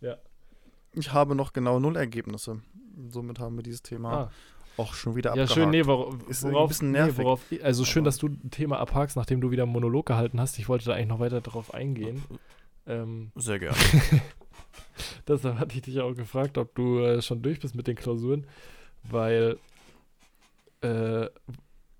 [0.00, 0.16] Ja.
[0.94, 2.60] Ich habe noch genau null Ergebnisse.
[3.08, 4.30] Somit haben wir dieses Thema Ah,
[4.76, 5.52] auch schon wieder ja, abgehakt.
[5.52, 7.18] schön, nee, wor Ist irgendwie ein worauf, bisschen nee, nervig.
[7.24, 10.58] worauf, also schön, dass du ein Thema abhakst, nachdem du wieder einen Monolog gehalten hast.
[10.58, 12.24] Ich wollte da eigentlich noch weiter drauf eingehen.
[12.88, 13.76] Ähm, Sehr gerne.
[15.26, 18.46] Deshalb hatte ich dich auch gefragt, ob du äh, schon durch bist mit den Klausuren,
[19.04, 19.58] weil
[20.80, 21.28] äh,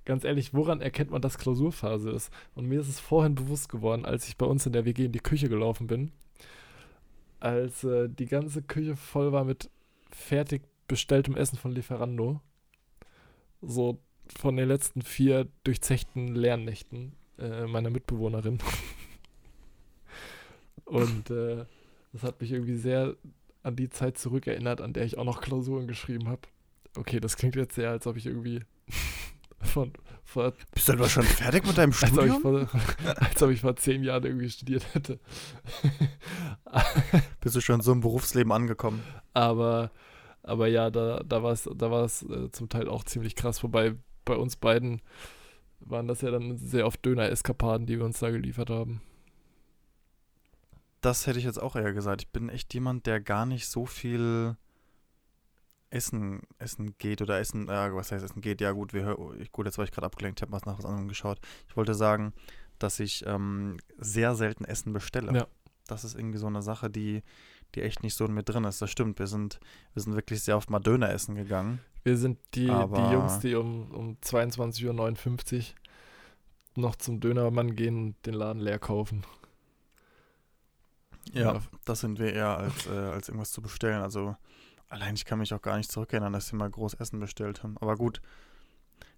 [0.04, 2.30] ganz ehrlich, woran erkennt man, dass Klausurphase ist?
[2.54, 5.12] Und mir ist es vorhin bewusst geworden, als ich bei uns in der WG in
[5.12, 6.12] die Küche gelaufen bin,
[7.40, 9.70] als äh, die ganze Küche voll war mit
[10.10, 12.40] fertig bestelltem Essen von Lieferando.
[13.60, 13.98] So
[14.36, 18.58] von den letzten vier durchzechten Lernnächten äh, meiner Mitbewohnerin.
[20.84, 21.64] Und äh,
[22.12, 23.16] das hat mich irgendwie sehr
[23.62, 26.42] an die Zeit zurückerinnert, an der ich auch noch Klausuren geschrieben habe.
[26.96, 28.60] Okay, das klingt jetzt sehr, als ob ich irgendwie
[29.60, 29.92] von
[30.24, 32.66] vor, Bist du etwa schon fertig mit deinem als ob, ich Studium?
[32.68, 32.80] vor,
[33.16, 35.18] als ob ich vor zehn Jahren irgendwie studiert hätte.
[37.40, 39.02] Bist du schon so im Berufsleben angekommen?
[39.34, 39.90] aber,
[40.42, 43.62] aber ja, da, da war es da war's, äh, zum Teil auch ziemlich krass.
[43.62, 43.94] Wobei
[44.24, 45.02] bei uns beiden
[45.80, 49.02] waren das ja dann sehr oft Döner-Eskapaden, die wir uns da geliefert haben.
[51.02, 52.22] Das hätte ich jetzt auch eher gesagt.
[52.22, 54.56] Ich bin echt jemand, der gar nicht so viel
[55.90, 58.60] Essen, Essen geht oder Essen, äh, was heißt Essen geht?
[58.60, 60.86] Ja gut, wir, ich, gut, jetzt war ich gerade abgelenkt, ich habe was nach was
[60.86, 61.38] anderem geschaut.
[61.68, 62.32] Ich wollte sagen,
[62.78, 65.32] dass ich ähm, sehr selten Essen bestelle.
[65.36, 65.46] Ja.
[65.86, 67.22] Das ist irgendwie so eine Sache, die,
[67.74, 68.80] die echt nicht so in mir drin ist.
[68.80, 69.60] Das stimmt, wir sind,
[69.92, 71.80] wir sind wirklich sehr oft mal Döner essen gegangen.
[72.04, 75.64] Wir sind die, die Jungs, die um, um 22.59 Uhr
[76.74, 79.24] noch zum Dönermann gehen und den Laden leer kaufen.
[81.32, 84.02] Ja, das sind wir eher als, äh, als irgendwas zu bestellen.
[84.02, 84.36] Also
[84.88, 87.76] allein ich kann mich auch gar nicht zurückerinnern, dass wir mal groß Essen bestellt haben.
[87.78, 88.20] Aber gut,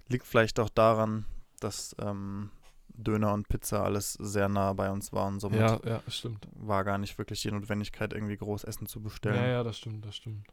[0.09, 1.25] liegt vielleicht auch daran,
[1.61, 2.51] dass ähm,
[2.88, 5.40] Döner und Pizza alles sehr nah bei uns waren.
[5.40, 6.47] Somit Ja, ja, stimmt.
[6.53, 9.37] war gar nicht wirklich die Notwendigkeit, irgendwie groß Essen zu bestellen.
[9.37, 10.47] Ja, ja, das stimmt, das stimmt.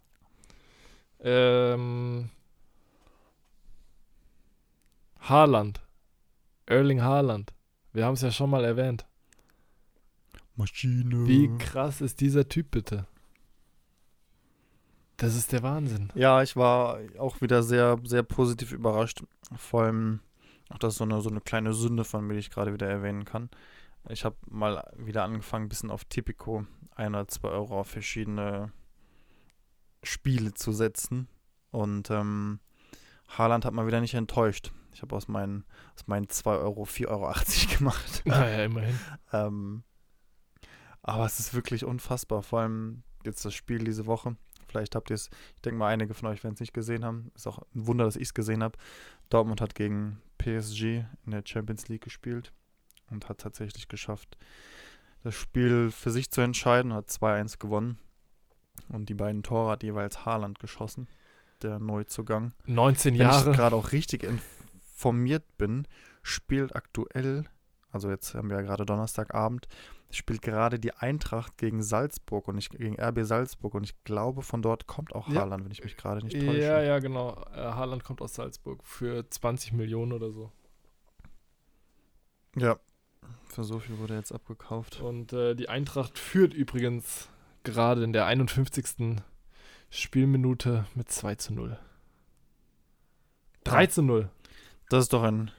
[1.20, 2.30] Ähm,
[5.20, 5.82] Haaland.
[6.66, 7.54] Erling Haaland.
[7.94, 9.06] Wir haben es ja schon mal erwähnt.
[10.56, 11.28] Maschine.
[11.28, 13.08] Wie krass ist dieser Typ bitte?
[15.18, 16.12] Das ist der Wahnsinn.
[16.16, 19.24] Ja, ich war auch wieder sehr, sehr positiv überrascht.
[19.56, 20.20] Vor allem,
[20.70, 22.88] auch das ist so eine, so eine kleine Sünde von mir, die ich gerade wieder
[22.90, 23.50] erwähnen kann.
[24.10, 28.72] Ich habe mal wieder angefangen, ein bisschen auf Tipico ein oder zwei Euro auf verschiedene
[30.04, 31.28] Spiele zu setzen.
[31.70, 32.60] Und ähm,
[33.28, 34.72] Haaland hat mal wieder nicht enttäuscht.
[34.94, 35.64] Ich habe aus meinen,
[35.96, 37.34] aus meinen 2 Euro 4,80 Euro
[37.78, 38.22] gemacht.
[38.26, 39.00] Naja, immerhin.
[39.32, 39.84] Ähm,
[41.04, 42.44] aber es ist wirklich unfassbar.
[42.44, 44.36] Vor allem jetzt das Spiel diese Woche.
[44.68, 47.32] Vielleicht habt ihr es, ich denke mal, einige von euch werden es nicht gesehen haben.
[47.36, 48.78] Ist auch ein Wunder, dass ich es gesehen habe.
[49.30, 52.54] Dortmund hat gegen PSG in der Champions League gespielt
[53.10, 54.38] und hat tatsächlich geschafft,
[55.24, 56.94] das Spiel für sich zu entscheiden.
[56.94, 57.98] Hat 2-1 gewonnen.
[58.88, 61.08] Und die beiden Tore hat jeweils Haaland geschossen,
[61.62, 62.54] der Neuzugang.
[62.66, 63.52] 19 Wenn ich Jahre.
[63.52, 65.88] gerade auch richtig informiert bin,
[66.24, 67.46] spielt aktuell,
[67.92, 69.68] also jetzt haben wir ja gerade Donnerstagabend,
[70.10, 74.62] spielt gerade die Eintracht gegen Salzburg und nicht gegen RB Salzburg und ich glaube, von
[74.62, 75.42] dort kommt auch Ja.
[75.42, 76.60] Haaland, wenn ich mich gerade nicht täusche.
[76.62, 77.42] Ja, ja, genau.
[77.54, 80.52] Äh, Haaland kommt aus Salzburg für 20 Millionen oder so.
[82.56, 82.78] Ja.
[83.46, 85.02] Für so viel wurde er jetzt abgekauft.
[85.02, 87.30] Und äh, die Eintracht führt übrigens
[87.64, 89.18] gerade in der 51.
[89.90, 91.78] Spielminute mit 2 zu 0.
[93.66, 94.30] 3 zu 0.
[94.90, 95.52] Das ist doch ein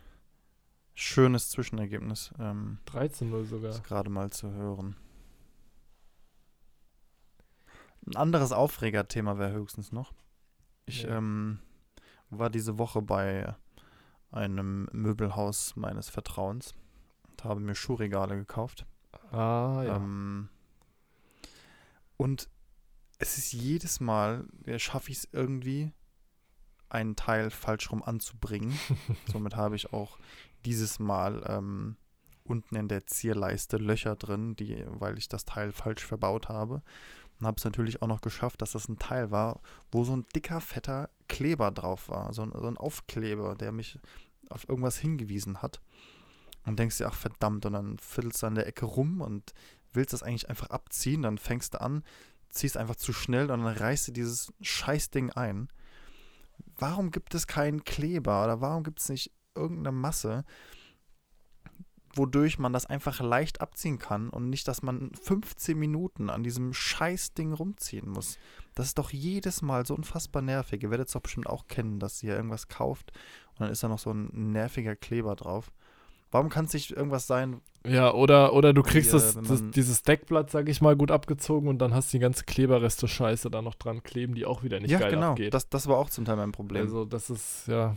[0.94, 3.70] schönes Zwischenergebnis, ähm, 3 zu 0 sogar.
[3.70, 4.96] das gerade mal zu hören.
[8.06, 10.12] Ein anderes Aufregerthema wäre höchstens noch.
[10.86, 11.18] Ich Ja.
[11.18, 11.60] ähm,
[12.30, 13.54] war diese Woche bei
[14.30, 16.74] einem Möbelhaus meines Vertrauens
[17.30, 18.86] und habe mir Schuhregale gekauft.
[19.30, 19.96] Ah, ja.
[19.96, 20.48] Ähm,
[22.16, 22.48] und
[23.18, 25.92] es ist jedes Mal, ja, schaffe ich es irgendwie,
[26.88, 28.76] einen Teil falsch rum anzubringen.
[29.26, 30.18] Somit habe ich auch
[30.64, 31.96] dieses Mal ähm,
[32.44, 36.82] unten in der Zierleiste Löcher drin, die, weil ich das Teil falsch verbaut habe.
[37.38, 40.26] Und habe es natürlich auch noch geschafft, dass das ein Teil war, wo so ein
[40.34, 42.32] dicker, fetter Kleber drauf war.
[42.32, 43.98] So ein, so ein Aufkleber, der mich
[44.50, 45.80] auf irgendwas hingewiesen hat.
[46.64, 49.52] Und denkst dir, ach verdammt, und dann fiddelst du an der Ecke rum und
[49.92, 52.04] willst das eigentlich einfach abziehen, dann fängst du an,
[52.50, 55.68] ziehst einfach zu schnell und dann reißt du dieses Scheißding ein.
[56.76, 60.44] Warum gibt es keinen Kleber oder warum gibt es nicht irgendeine Masse,
[62.14, 66.74] wodurch man das einfach leicht abziehen kann und nicht, dass man 15 Minuten an diesem
[66.74, 68.38] Scheißding rumziehen muss.
[68.74, 70.82] Das ist doch jedes Mal so unfassbar nervig.
[70.82, 73.12] Ihr werdet es doch bestimmt auch kennen, dass ihr irgendwas kauft
[73.52, 75.72] und dann ist da noch so ein nerviger Kleber drauf.
[76.30, 77.60] Warum kann es nicht irgendwas sein?
[77.86, 81.68] Ja, oder, oder du kriegst äh, das, das, dieses Deckblatt, sag ich mal, gut abgezogen
[81.68, 84.80] und dann hast du die ganze Kleberreste Scheiße da noch dran kleben, die auch wieder
[84.80, 85.32] nicht ja, geil genau.
[85.32, 85.52] abgeht.
[85.52, 86.82] Das, das war auch zum Teil mein Problem.
[86.82, 87.96] also, das ist, ja.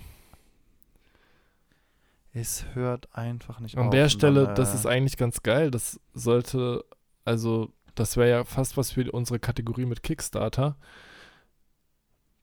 [2.41, 3.91] Es hört einfach nicht An auf.
[3.91, 5.71] der und Stelle, dann, das äh, ist eigentlich ganz geil.
[5.71, 6.83] Das sollte,
[7.23, 10.77] also, das wäre ja fast was für unsere Kategorie mit Kickstarter.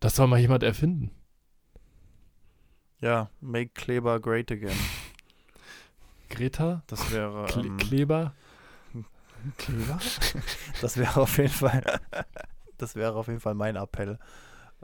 [0.01, 1.11] Das soll mal jemand erfinden.
[3.01, 4.77] Ja, make Kleber great again.
[6.31, 6.83] Greta?
[6.87, 7.45] Das wäre.
[7.47, 8.35] Kle ähm, Kleber?
[9.59, 10.01] Kleber?
[10.81, 12.01] Das wäre auf jeden Fall.
[12.79, 14.19] das wäre auf jeden Fall mein Appell.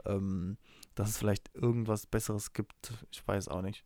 [0.05, 0.57] Ähm,
[0.93, 2.93] dass es vielleicht irgendwas Besseres gibt.
[3.11, 3.85] Ich weiß auch nicht.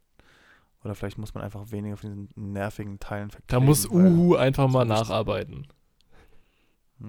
[0.84, 3.66] Oder vielleicht muss man einfach weniger von diesen nervigen Teilen Da verkleben.
[3.66, 5.68] muss Uhu einfach mal nacharbeiten.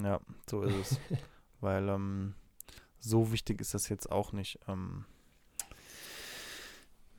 [0.03, 1.01] Ja, so ist es.
[1.61, 2.35] weil ähm,
[3.01, 4.59] so wichtig ist das jetzt auch nicht.
[4.69, 5.05] Ähm,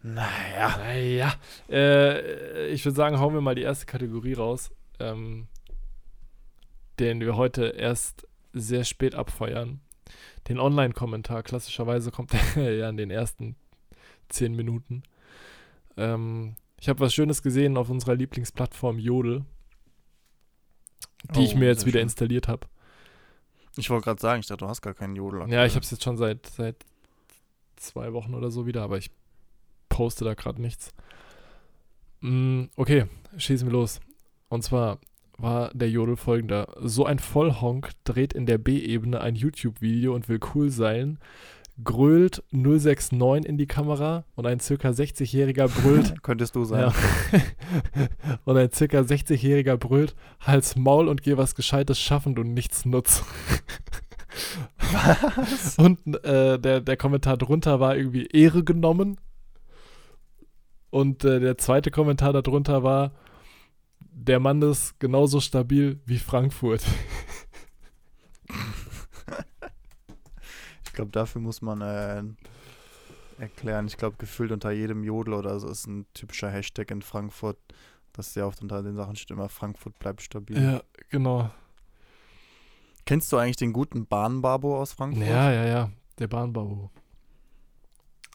[0.02, 0.78] naja.
[0.78, 1.34] Naja,
[1.70, 5.48] äh, ich würde sagen, hauen wir mal die erste Kategorie raus, ähm,
[7.00, 9.82] den wir heute erst sehr spät abfeuern.
[10.48, 13.56] Den Online-Kommentar, klassischerweise kommt er ja in den ersten
[14.30, 15.04] zehn Minuten.
[15.98, 19.46] Ähm, ich habe was Schönes gesehen auf unserer Lieblingsplattform Jodel,
[21.36, 22.04] die ich Oh, mir jetzt wieder schön.
[22.08, 22.68] installiert habe.
[23.78, 25.40] Ich wollte gerade sagen, ich dachte, du hast gar keinen Jodel.
[25.40, 25.68] Ja, aktuell.
[25.68, 26.78] ich habe es jetzt schon seit, seit
[27.76, 29.12] zwei Wochen oder so wieder, aber ich
[29.90, 30.94] poste da gerade nichts.
[32.22, 33.06] Mm, okay,
[33.38, 34.00] schießen wir los.
[34.50, 35.00] Und zwar
[35.38, 36.74] war der Jodel folgender.
[36.82, 41.20] So ein Vollhonk dreht in der B-Ebene ein YouTube-Video und will cool sein,
[41.84, 46.82] grölt 069 in die Kamera und ein circa 60-Jähriger brüllt Könntest du sein.
[46.82, 46.94] ja.
[48.46, 53.24] und ein circa 60-Jähriger brüllt, Hals Maul und geh was Gescheites schaffen, du nichts nutz.
[54.92, 55.78] Was?
[55.78, 59.18] Und äh, der, der Kommentar drunter war irgendwie Ehre genommen.
[60.90, 63.14] Und äh, der zweite Kommentar darunter war,
[64.00, 66.84] der Mann ist genauso stabil wie Frankfurt.
[70.85, 72.24] Ich glaube, dafür muss man äh,
[73.40, 73.88] erklären.
[73.88, 77.58] Ich glaube, gefühlt unter jedem Jodel oder so ist ein typischer Hashtag in Frankfurt,
[78.14, 80.62] dass sehr oft unter den Sachen steht immer Frankfurt bleibt stabil.
[80.62, 81.52] Ja, genau.
[83.06, 85.28] Kennst du eigentlich den guten Bahnbabo aus Frankfurt?
[85.28, 85.92] Ja, ja, ja.
[86.18, 86.90] Der Bahnbau.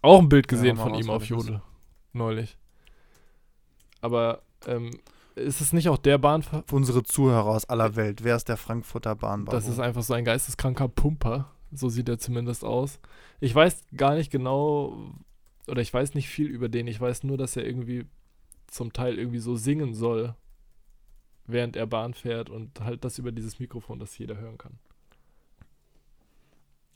[0.03, 1.29] Auch ein Bild Ja, gesehen mal von ihm auf ist.
[1.31, 1.61] Jodel.
[2.13, 2.57] Neulich.
[4.01, 4.91] Aber ähm,
[5.35, 6.65] ist es nicht auch der Bahnfahrer?
[6.71, 9.57] Unsere Zuhörer aus aller Welt, wer ist der Frankfurter Bahnbabo?
[9.57, 11.51] Das ist einfach so ein geisteskranker Pumper.
[11.73, 13.01] So sieht er zumindest aus.
[13.41, 15.13] Ich weiß gar nicht genau,
[15.69, 16.87] oder ich weiß nicht viel über den.
[16.87, 18.07] Ich weiß nur, dass er irgendwie
[18.67, 20.35] zum Teil irgendwie so singen soll,
[21.47, 24.79] während er Bahn fährt und halt das über dieses Mikrofon, das jeder hören kann.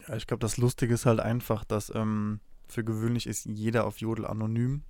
[0.06, 3.98] Ja, ich glaube, das Lustige ist halt einfach, dass ähm, für gewöhnlich ist jeder auf
[3.98, 4.82] Jodel anonym.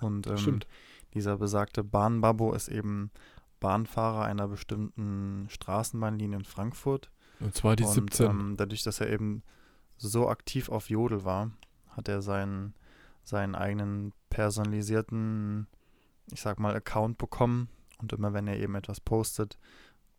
[0.00, 0.66] Und ähm, Stimmt.
[1.14, 3.10] dieser besagte Bahnbabo ist eben
[3.60, 7.10] Bahnfahrer einer bestimmten Straßenbahnlinie in Frankfurt.
[7.40, 8.30] Und zwar die und 17.
[8.30, 9.42] Ähm, dadurch, dass er eben
[9.96, 11.50] so aktiv auf Jodel war,
[11.90, 12.74] hat er seinen,
[13.22, 15.66] seinen eigenen personalisierten,
[16.32, 17.68] ich sag mal, Account bekommen.
[17.98, 19.58] Und immer wenn er eben etwas postet,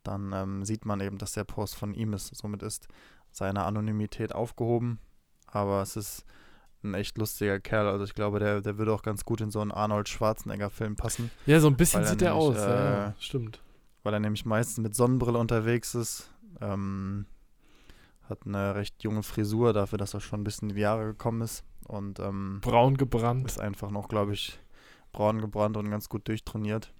[0.02, 2.34] dann ähm, sieht man eben, dass der Post von ihm ist.
[2.34, 2.88] Somit ist
[3.30, 4.98] seine Anonymität aufgehoben.
[5.46, 6.24] Aber es ist
[6.82, 7.88] ein echt lustiger Kerl.
[7.88, 11.30] Also ich glaube, der, der würde auch ganz gut in so einen Arnold Schwarzenegger-Film passen,
[11.46, 12.56] ja, so ein bisschen sieht er nämlich, aus.
[12.56, 13.60] ja, ja, äh, stimmt.
[14.02, 16.30] weil er nämlich meistens mit Sonnenbrille unterwegs ist.
[16.60, 17.26] Ähm,
[18.28, 21.42] hat eine recht junge Frisur dafür, dass er schon ein bisschen in die Jahre gekommen
[21.42, 21.64] ist.
[21.86, 23.46] Und ähm, Braun gebrannt.
[23.46, 24.58] ist einfach noch, glaube ich,
[25.12, 26.92] braun gebrannt und ganz gut durchtrainiert.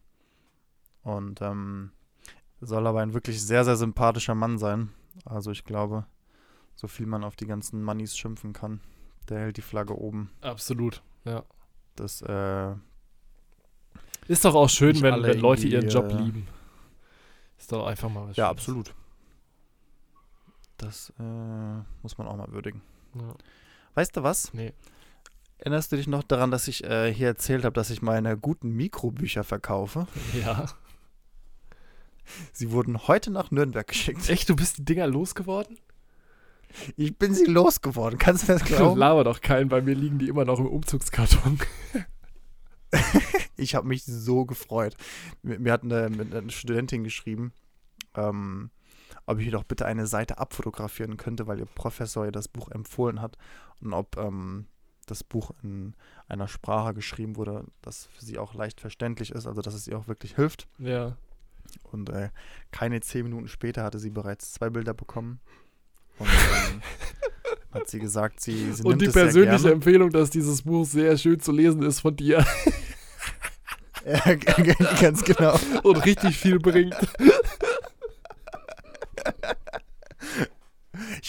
[1.02, 1.90] Und ähm,
[2.60, 4.90] soll aber ein wirklich sehr, sehr sympathischer Mann sein.
[5.24, 6.06] Also ich glaube,
[6.74, 8.80] so viel man auf die ganzen Mannis schimpfen kann,
[9.28, 10.30] der hält die Flagge oben.
[10.40, 11.02] Absolut.
[11.24, 11.44] Ja.
[11.96, 12.74] Das, äh,
[14.28, 16.46] Ist doch auch schön, wenn, wenn Leute ihren Job äh, lieben.
[17.58, 18.60] Ist doch einfach mal was ja, Schönes.
[18.60, 18.94] absolut.
[20.76, 22.82] Das äh, muss man auch mal würdigen.
[23.14, 23.34] Ja.
[23.94, 24.52] Weißt du was?
[24.52, 24.72] Nee.
[25.58, 28.70] Erinnerst du dich noch daran, dass ich äh, hier erzählt habe, dass ich meine guten
[28.72, 30.06] Mikrobücher verkaufe?
[30.38, 30.66] Ja.
[32.52, 34.28] Sie wurden heute nach Nürnberg geschickt.
[34.28, 35.78] Echt, du bist die Dinger losgeworden?
[36.96, 38.18] Ich bin sie losgeworden.
[38.18, 38.98] Kannst du das glauben?
[38.98, 41.58] Laber doch keinen, bei mir liegen die immer noch im Umzugskarton.
[43.56, 44.96] ich habe mich so gefreut.
[45.42, 47.52] Mir, mir hat eine, eine Studentin geschrieben,
[48.14, 48.70] ähm,
[49.26, 53.20] ob ich doch bitte eine Seite abfotografieren könnte, weil ihr Professor ihr das Buch empfohlen
[53.20, 53.36] hat
[53.80, 54.66] und ob ähm,
[55.06, 55.94] das Buch in
[56.28, 59.98] einer Sprache geschrieben wurde, das für sie auch leicht verständlich ist, also dass es ihr
[59.98, 60.68] auch wirklich hilft.
[60.78, 61.16] Ja.
[61.90, 62.30] Und äh,
[62.70, 65.40] keine zehn Minuten später hatte sie bereits zwei Bilder bekommen.
[66.18, 66.82] Und ähm,
[67.72, 69.70] hat sie gesagt, sie, sie Und die persönliche.
[69.70, 72.44] Empfehlung, dass dieses Buch sehr schön zu lesen ist von dir
[74.06, 74.34] Ja,
[75.00, 75.58] ganz genau.
[75.82, 76.94] und richtig viel bringt.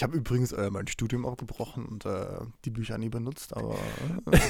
[0.08, 3.76] Habe übrigens äh, mein Studium abgebrochen und äh, die Bücher nie benutzt, aber.
[4.30, 4.38] Äh.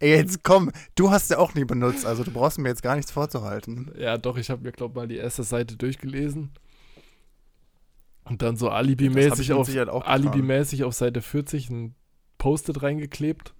[0.00, 2.94] Ey, jetzt komm, du hast sie auch nie benutzt, also du brauchst mir jetzt gar
[2.94, 3.90] nichts vorzuhalten.
[3.98, 6.50] Ja, doch, ich habe mir, glaube mal die erste Seite durchgelesen.
[8.24, 11.94] Und dann so alibimäßig auf, auch alibimäßig auf Seite 40 ein
[12.36, 13.54] Post-it reingeklebt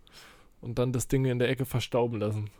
[0.60, 2.50] und dann das Ding in der Ecke verstauben lassen.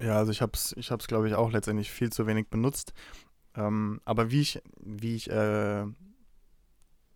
[0.00, 2.92] Ja, also ich hab's, ich hab's, glaube ich, auch letztendlich viel zu wenig benutzt.
[3.56, 5.84] Ähm, aber wie ich, wie ich äh,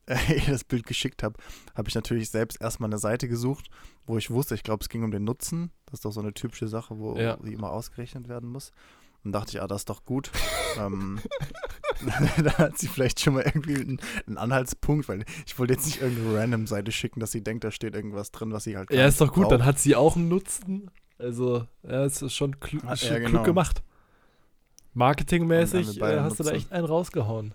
[0.49, 1.39] das Bild geschickt habe,
[1.77, 3.69] habe ich natürlich selbst erstmal eine Seite gesucht,
[4.07, 5.71] wo ich wusste, ich glaube, es ging um den Nutzen.
[5.87, 7.37] Das ist doch so eine typische Sache, wo Ja.
[7.37, 8.73] die immer ausgerechnet werden muss.
[9.25, 10.33] Und dachte ich, ah, das ist doch gut.
[10.79, 11.21] ähm,
[12.43, 16.03] da hat sie vielleicht schon mal irgendwie einen, einen Anhaltspunkt, weil ich wollte jetzt nicht
[16.03, 19.07] irgendeine random Seite schicken, dass sie denkt, da steht irgendwas drin, was sie halt Ja,
[19.07, 19.53] ist doch gut, braucht.
[19.53, 20.91] dann hat sie auch einen Nutzen.
[21.23, 23.29] Also, ja, es ist schon, klu Ah, ja, schon genau.
[23.31, 23.83] klug gemacht.
[24.95, 27.55] Marketingmäßig äh, hast du da echt einen rausgehauen.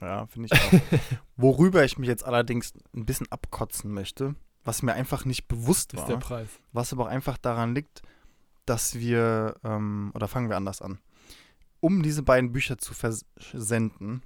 [0.00, 0.80] Ja, finde ich auch.
[1.36, 4.34] Worüber ich mich jetzt allerdings ein bisschen abkotzen möchte,
[4.64, 6.48] was mir einfach nicht bewusst Ist der war, Preis.
[6.72, 8.02] was aber auch einfach daran liegt,
[8.66, 10.98] dass wir, ähm, oder fangen wir anders an,
[11.80, 14.22] um diese beiden Bücher zu versenden,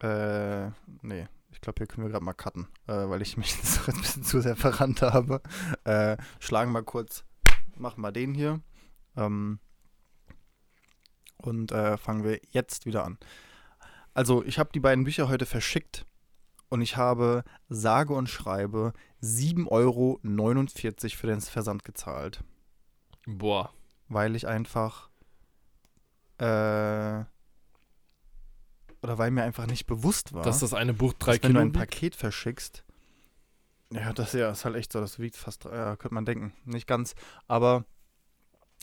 [0.00, 0.66] äh,
[1.02, 1.26] nee,
[1.64, 4.40] glaube, hier können wir gerade mal cutten, äh, weil ich mich jetzt ein bisschen zu
[4.40, 5.42] sehr verrannt habe.
[5.84, 7.24] Äh, schlagen mal kurz,
[7.76, 8.60] machen wir den hier.
[9.16, 9.58] Ähm,
[11.38, 13.18] und äh, fangen wir jetzt wieder an.
[14.14, 16.06] Also, ich habe die beiden Bücher heute verschickt
[16.68, 20.20] und ich habe sage und schreibe 7,49 Euro
[21.16, 22.44] für den Versand gezahlt,
[23.26, 23.72] Boah.
[24.08, 25.10] weil ich einfach
[26.38, 27.24] äh,
[29.04, 31.58] oder weil mir einfach nicht bewusst war, Dass das eine Buch drei dass wenn du
[31.60, 31.72] Kilo ein?
[31.72, 32.84] Paket verschickst,
[33.92, 36.86] ja, das ja, ist halt echt so, das wiegt fast, ja, könnte man denken, nicht
[36.86, 37.14] ganz,
[37.46, 37.84] aber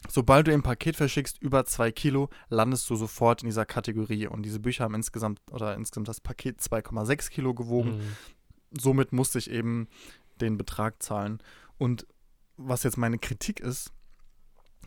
[0.07, 4.43] sobald du ein Paket verschickst über zwei Kilo, landest du sofort in dieser Kategorie und
[4.43, 8.15] diese Bücher haben insgesamt, oder insgesamt das Paket 2,6 Kilo gewogen, Mhm.
[8.79, 9.87] somit musste ich eben
[10.39, 11.41] den Betrag zahlen.
[11.77, 12.05] Und
[12.57, 13.91] was jetzt meine Kritik ist,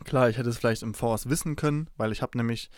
[0.05, 2.69] klar, ich hätte es vielleicht im Voraus wissen können, weil ich habe nämlich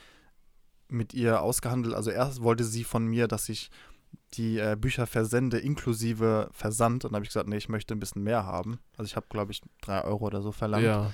[0.89, 3.69] mit ihr ausgehandelt, also erst wollte sie von mir, dass ich
[4.33, 7.99] die äh, Bücher versende inklusive Versand und dann habe ich gesagt, nee, ich möchte ein
[7.99, 8.79] bisschen mehr haben.
[8.97, 10.83] Also ich habe, glaube ich, drei Euro oder so verlangt.
[10.85, 11.11] Ja.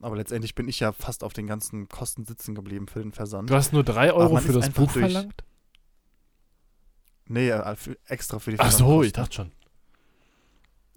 [0.00, 3.48] Aber letztendlich bin ich ja fast auf den ganzen Kosten sitzen geblieben für den Versand.
[3.48, 5.44] Du hast nur drei Euro für das Buch durch- verlangt?
[7.26, 9.52] Nee, äh, für, extra für die Ach so, ich dachte schon.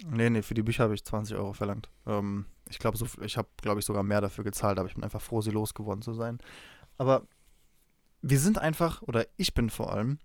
[0.05, 1.89] Nee, nee, für die Bücher habe ich 20 Euro verlangt.
[2.05, 5.03] Ähm, ich glaube, so, ich habe, glaube ich, sogar mehr dafür gezahlt, aber ich bin
[5.03, 6.39] einfach froh, sie losgeworden zu sein.
[6.97, 7.23] Aber
[8.29, 10.19] wir sind einfach, oder ich bin vor allem,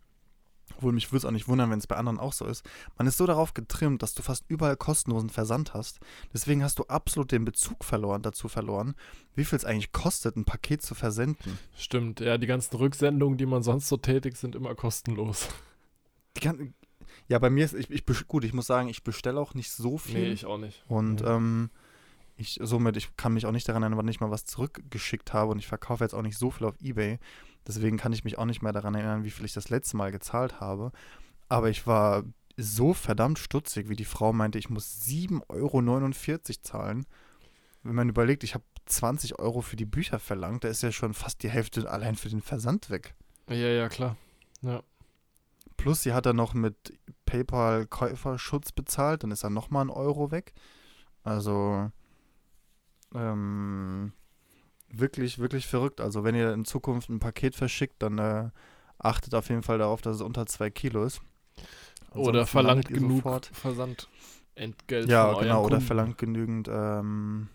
[0.76, 2.64] obwohl mich würde es auch nicht wundern, wenn es bei anderen auch so ist,
[2.96, 6.00] man ist so darauf getrimmt, dass du fast überall kostenlosen Versand hast.
[6.32, 8.94] Deswegen hast du absolut den Bezug verloren, dazu verloren,
[9.34, 11.58] wie viel es eigentlich kostet, ein Paket zu versenden.
[11.76, 15.48] Stimmt, ja, die ganzen Rücksendungen, die man sonst so tätigt, sind immer kostenlos.
[16.36, 16.74] Die kann,
[17.28, 19.98] ja, bei mir ist, ich, ich, gut, ich muss sagen, ich bestelle auch nicht so
[19.98, 20.28] viel.
[20.28, 20.82] Nee, ich auch nicht.
[20.88, 21.28] Und Mhm.
[21.28, 21.70] ähm,
[22.36, 25.52] ich somit, ich kann mich auch nicht daran erinnern, wann ich mal was zurückgeschickt habe
[25.52, 27.18] und ich verkaufe jetzt auch nicht so viel auf Ebay.
[27.66, 30.12] Deswegen kann ich mich auch nicht mehr daran erinnern, wie viel ich das letzte Mal
[30.12, 30.92] gezahlt habe.
[31.48, 32.24] Aber ich war
[32.56, 37.06] so verdammt stutzig, wie die Frau meinte, ich muss 7,49 Euro zahlen.
[37.82, 41.14] Wenn man überlegt, ich habe 20 Euro für die Bücher verlangt, da ist ja schon
[41.14, 43.14] fast die Hälfte allein für den Versand weg.
[43.48, 44.16] Ja, ja, klar.
[45.76, 50.30] Plus, sie hat dann noch mit PayPal Käuferschutz bezahlt, dann ist dann nochmal ein Euro
[50.30, 50.52] weg.
[51.24, 51.90] Also,
[53.14, 54.12] ähm,
[54.92, 56.00] wirklich, wirklich verrückt.
[56.00, 58.50] Also, wenn ihr in Zukunft ein Paket verschickt, dann äh,
[58.98, 61.20] achtet auf jeden Fall darauf, dass es unter zwei Kilo ist.
[62.12, 65.64] Oder Ansonsten verlangt landet ihr genug Versandentgelt Ja, genau.
[65.64, 67.48] Oder verlangt genügend ähm,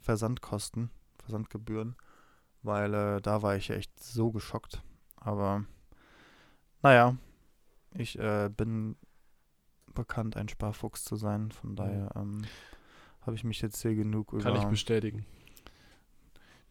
[0.00, 1.96] Versandkosten, Versandgebühren.
[2.62, 4.82] Weil äh, da war ich echt so geschockt.
[5.16, 5.64] Aber
[6.82, 7.16] naja,
[7.92, 8.96] ich äh, bin
[9.94, 11.50] bekannt, ein Sparfuchs zu sein.
[11.50, 12.42] Von daher ähm,
[13.22, 15.24] habe ich mich jetzt hier genug Kann ich über bestätigen.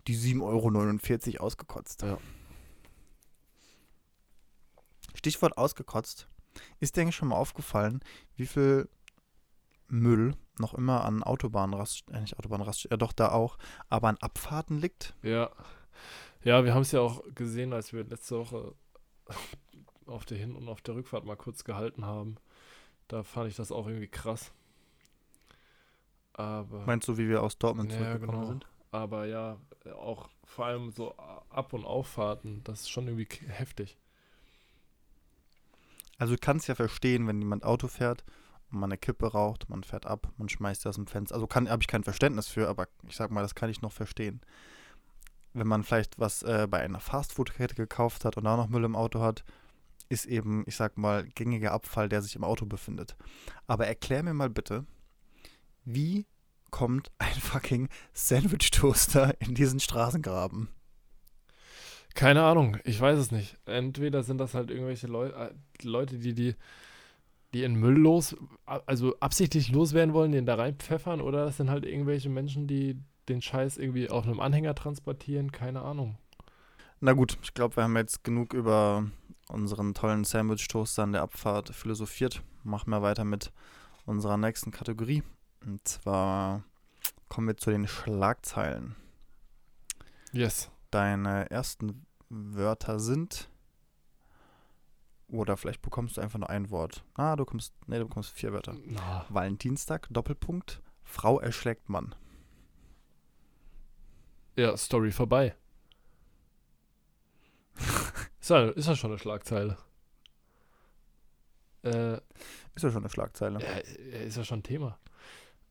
[0.08, 2.02] Die 7,49 Euro ausgekotzt.
[2.02, 2.18] Ja.
[5.16, 6.28] Stichwort ausgekotzt.
[6.80, 8.02] Ist dir eigentlich schon mal aufgefallen,
[8.36, 8.90] wie viel
[9.88, 13.58] Müll noch immer an Autobahnrast, äh nicht Autobahnrast, ja doch da auch,
[13.90, 15.16] aber an Abfahrten liegt?
[15.24, 15.52] Ja.
[16.44, 18.76] Ja, wir haben es ja auch gesehen, als wir letzte Woche
[20.06, 22.36] auf der Hin- und auf der Rückfahrt mal kurz gehalten haben.
[23.08, 24.52] Da fand ich das auch irgendwie krass.
[26.34, 26.86] Aber.
[26.86, 28.48] Meinst du, wie wir aus Dortmund Ja, zurückgekommen genau.
[28.48, 28.68] sind?
[28.94, 29.58] Aber ja,
[29.96, 33.98] auch vor allem so Ab- und Auffahrten, das ist schon irgendwie heftig.
[36.20, 38.24] Also du kannst ja verstehen, wenn jemand Auto fährt
[38.70, 41.34] und man eine Kippe raucht, man fährt ab, man schmeißt aus dem Fenster.
[41.34, 44.42] Also habe ich kein Verständnis für, aber ich sag mal, das kann ich noch verstehen.
[45.54, 48.96] Wenn man vielleicht was äh, bei einer Fastfood-Kette gekauft hat und da noch Müll im
[48.96, 49.44] Auto hat,
[50.10, 53.16] ist eben, ich sag mal, gängiger Abfall, der sich im Auto befindet.
[53.66, 54.86] Aber erklär mir mal bitte,
[55.84, 56.28] wie
[56.74, 60.70] kommt ein fucking Sandwich-Toaster in diesen Straßengraben?
[62.16, 63.58] Keine Ahnung, ich weiß es nicht.
[63.66, 65.54] Entweder sind das halt irgendwelche Leu äh,
[65.84, 66.56] Leute, die die
[67.54, 71.86] die in Müll los, also absichtlich loswerden wollen, den da reinpfeffern, oder das sind halt
[71.86, 72.98] irgendwelche Menschen, die
[73.30, 76.18] den Scheiß irgendwie auf einem Anhänger transportieren, keine Ahnung.
[77.00, 79.06] Na gut, ich glaube, wir haben jetzt genug über
[79.48, 82.42] unseren tollen Sandwich-Toaster an der Abfahrt philosophiert.
[82.64, 83.52] Machen wir weiter mit
[84.06, 85.22] unserer nächsten Kategorie.
[85.66, 86.64] Und zwar
[87.30, 88.96] kommen wir zu den Schlagzeilen.
[90.32, 90.70] Yes.
[90.92, 93.50] Deine ersten Wörter sind.
[95.28, 97.04] Oder vielleicht bekommst du einfach nur ein Wort.
[97.16, 97.74] Ah, du bekommst.
[97.88, 98.76] Nee, du bekommst vier Wörter.
[98.86, 100.82] Na, Valentinstag, Doppelpunkt.
[101.04, 102.16] Frau erschlägt Mann.
[104.56, 105.56] ja, Story vorbei.
[108.40, 109.78] ist, ja, ist ja schon eine Schlagzeile.
[111.84, 112.16] Äh,
[112.76, 113.60] Ist ja schon eine Schlagzeile.
[113.60, 114.98] Äh, ist ja schon Thema.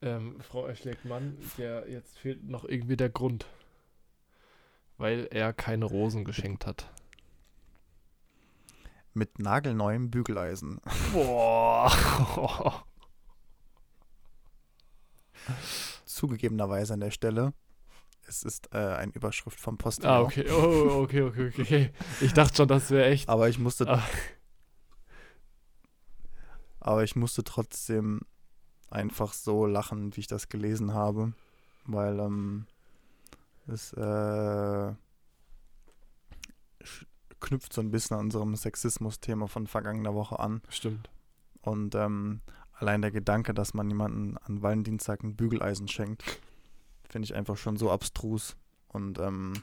[0.03, 3.47] Ähm, Frau erschlägt Mann, der jetzt fehlt noch irgendwie der Grund.
[4.99, 6.91] Weil er keine Rosen geschenkt hat.
[9.15, 10.81] Mit nagelneuem Bügeleisen.
[11.13, 11.93] Boah.
[16.05, 17.53] Zugegebenerweise an der Stelle.
[18.27, 20.13] Es ist äh, eine Überschrift vom Postillon.
[20.15, 20.49] ah, okay.
[20.51, 21.91] Oh, okay, okay, okay.
[22.21, 23.29] Ich dachte schon, das wäre echt.
[23.29, 24.03] Aber ich musste, Ah.
[26.81, 28.21] aber ich musste trotzdem
[28.93, 31.33] einfach so lachen, wie ich das gelesen habe,
[31.87, 32.67] weil ähm,
[33.67, 34.93] es äh,
[37.41, 41.11] knüpft so ein bisschen an unserem Sexismus-Thema von vergangener Woche an Stimmt.
[41.63, 42.41] und ähm,
[42.75, 46.23] allein der Gedanke, dass man jemanden an Valentinstag ein Bügeleisen schenkt,
[47.09, 48.57] finde ich einfach schon so abstrus
[48.89, 49.55] und ähm,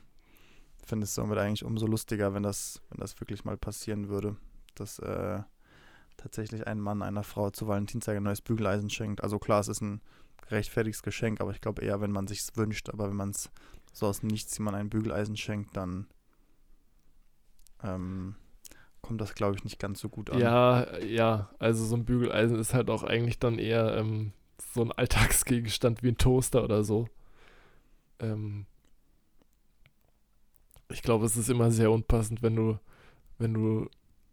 [0.83, 4.35] finde es somit eigentlich umso lustiger, wenn das, wenn das wirklich mal passieren würde,
[4.75, 5.41] dass äh,
[6.19, 9.23] tatsächlich ein Mann einer Frau zu Valentinstag ein neues Bügeleisen schenkt.
[9.23, 10.01] Also klar, es ist ein
[10.47, 13.49] gerechtfertigtes Geschenk, aber ich glaube eher, wenn man sich's wünscht, aber wenn man es
[13.93, 16.07] so aus Nichts jemand ein Bügeleisen schenkt, dann
[17.83, 18.35] ähm,
[19.01, 20.39] kommt das, glaube ich, nicht ganz so gut an.
[20.39, 21.49] Ja, ja.
[21.59, 24.33] Also so ein Bügeleisen ist halt auch eigentlich dann eher ähm,
[24.73, 27.07] so ein Alltagsgegenstand wie ein Toaster oder so.
[28.19, 28.65] Ähm,
[30.89, 32.79] ich glaube, es ist immer sehr unpassend, wenn du,
[33.37, 33.89] wenn du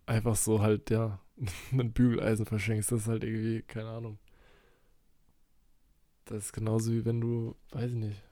[0.06, 1.20] einfach so halt, ja,
[1.72, 2.92] ein Bügeleisen verschenkst.
[2.92, 4.18] Das ist halt irgendwie, keine Ahnung.
[6.24, 8.22] Das ist genauso wie wenn du, weiß ich nicht.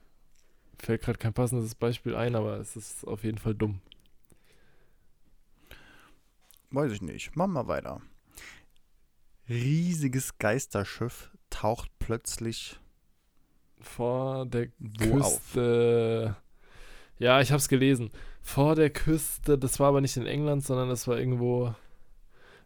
[0.79, 3.81] Fällt gerade kein passendes Beispiel ein, aber es ist auf jeden Fall dumm.
[6.71, 7.35] Weiß ich nicht.
[7.37, 8.01] Machen wir weiter.
[9.47, 12.79] Riesiges Geisterschiff taucht plötzlich
[13.79, 15.41] Vor der wo auf?
[15.53, 16.35] Küste.
[17.17, 18.11] Ja, ich hab's gelesen.
[18.41, 21.73] Vor der Küste, das war aber nicht in England, sondern das war irgendwo.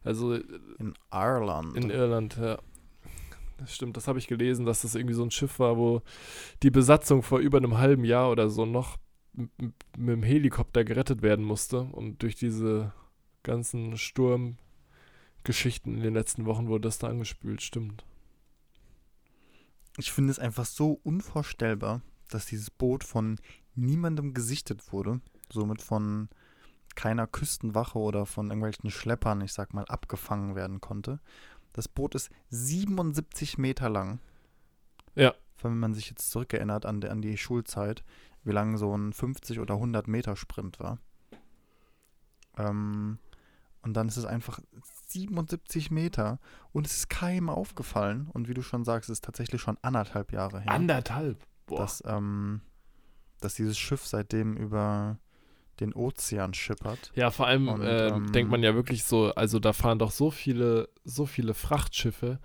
[0.03, 1.75] Also In Ireland.
[1.75, 2.57] in Irland, ja.
[3.57, 6.01] Das stimmt, das habe ich gelesen, dass das irgendwie so ein Schiff war, wo
[6.63, 8.97] die Besatzung vor über einem halben Jahr oder so noch
[9.33, 11.81] mit dem Helikopter gerettet werden musste.
[11.81, 12.93] Und durch diese
[13.43, 18.05] ganzen Sturmgeschichten in den letzten Wochen wurde das da angespült, stimmt.
[19.97, 23.37] ich finde es einfach so unvorstellbar, dass dieses Boot von
[23.75, 25.19] niemandem gesichtet wurde.
[25.51, 26.29] Somit von
[26.95, 31.19] keiner Küstenwache oder von irgendwelchen Schleppern, ich sag mal, abgefangen werden konnte.
[31.73, 34.19] Das Boot ist 77 Meter lang.
[35.15, 35.33] Ja.
[35.61, 38.03] Wenn man sich jetzt zurückerinnert an, die- an die Schulzeit,
[38.43, 40.97] wie lang so ein 50 oder 100 Meter Sprint war.
[42.57, 43.19] Ähm,
[43.81, 44.59] und dann ist es einfach
[45.07, 46.39] 77 Meter
[46.73, 48.29] und es ist keinem aufgefallen.
[48.33, 51.45] Und wie du schon sagst, es ist tatsächlich schon anderthalb Jahre her, Anderthalb.
[51.65, 51.77] Boah.
[51.79, 52.61] dass, ähm,
[53.39, 55.17] dass dieses Schiff seitdem über
[55.79, 57.11] den Ozean schippert.
[57.15, 60.11] Ja, vor allem Und, ähm, ähm, denkt man ja wirklich so, also da fahren doch
[60.11, 62.39] so viele, so viele Frachtschiffe.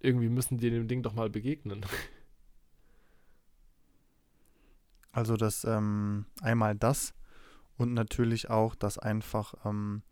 [0.00, 1.84] Irgendwie müssen die dem Ding doch mal begegnen.
[5.14, 7.12] Also das ähm, einmal das
[7.76, 10.02] und natürlich auch, dass einfach ähm,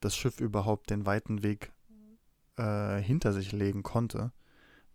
[0.00, 1.72] das Schiff überhaupt den weiten Weg
[2.56, 4.32] äh, hinter sich legen konnte.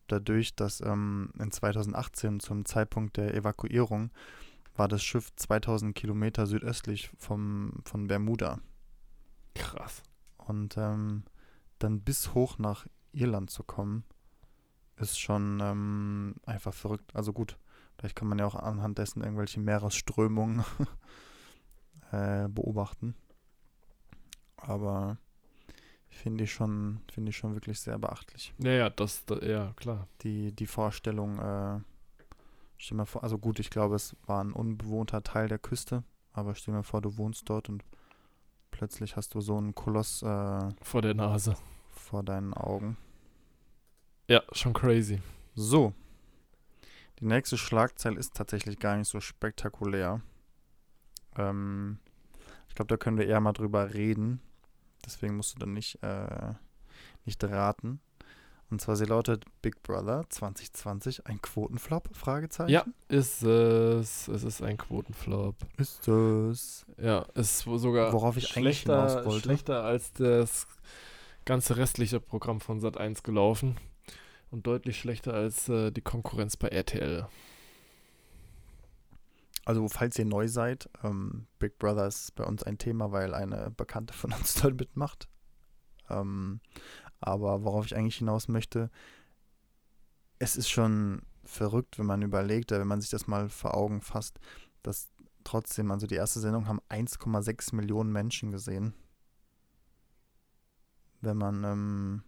[0.07, 4.11] Dadurch, dass ähm, in 2018 zum Zeitpunkt der Evakuierung
[4.75, 8.59] war das Schiff 2000 Kilometer südöstlich vom, von Bermuda.
[9.53, 10.03] Krass.
[10.37, 11.23] Und ähm,
[11.79, 14.03] dann bis hoch nach Irland zu kommen,
[14.97, 17.15] ist schon ähm, einfach verrückt.
[17.15, 17.57] Also gut,
[17.97, 20.63] vielleicht kann man ja auch anhand dessen irgendwelche Meeresströmungen
[22.11, 23.15] äh, beobachten.
[24.57, 25.17] Aber
[26.09, 28.53] finde ich schon, finde ich schon wirklich sehr beachtlich.
[28.59, 30.07] Ja, ja, das, da, ja, klar.
[30.21, 31.79] Die, die Vorstellung, äh,
[32.83, 36.03] stell mir vor, also gut, ich glaube, es war ein unbewohnter Teil der Küste,
[36.33, 37.83] aber stell mir vor, du wohnst dort und
[38.71, 41.55] plötzlich hast du so einen Koloss äh, Vor der Nase.
[41.91, 42.97] vor deinen Augen.
[44.27, 45.21] Ja, schon crazy.
[45.55, 45.93] So.
[47.19, 50.21] Die nächste Schlagzeile ist tatsächlich gar nicht so spektakulär.
[51.37, 51.99] Ähm,
[52.67, 54.41] ich glaube, da können wir eher mal drüber reden.
[55.05, 56.53] Deswegen musst du dann nicht, äh,
[57.25, 58.01] nicht raten.
[58.73, 62.09] Und zwar sie lautet Big Brother 2020 ein Quotenflop?
[62.11, 62.71] Fragezeichen.
[62.71, 64.27] Ja, ist es.
[64.27, 65.55] Es ist ein Quotenflop.
[65.77, 66.83] Ist es.
[66.99, 69.43] Ja, ist sogar Worauf ich eigentlich schlechter, hinaus wollte.
[69.43, 70.65] schlechter als das
[71.45, 73.77] ganze restliche Programm von Sat1 gelaufen.
[74.49, 77.27] Und deutlich schlechter als äh, die Konkurrenz bei RTL.
[79.65, 83.69] Also, falls ihr neu seid, ähm, Big Brother ist bei uns ein Thema, weil eine
[83.69, 85.27] Bekannte von uns dort mitmacht.
[86.09, 86.59] Ähm,
[87.27, 88.89] aber worauf ich eigentlich hinaus möchte,
[90.39, 94.39] es ist schon verrückt, wenn man überlegt, wenn man sich das mal vor Augen fasst,
[94.81, 95.11] dass
[95.43, 98.93] trotzdem, also die erste Sendung haben 1,6 Millionen Menschen gesehen.
[101.21, 102.23] Wenn man ähm,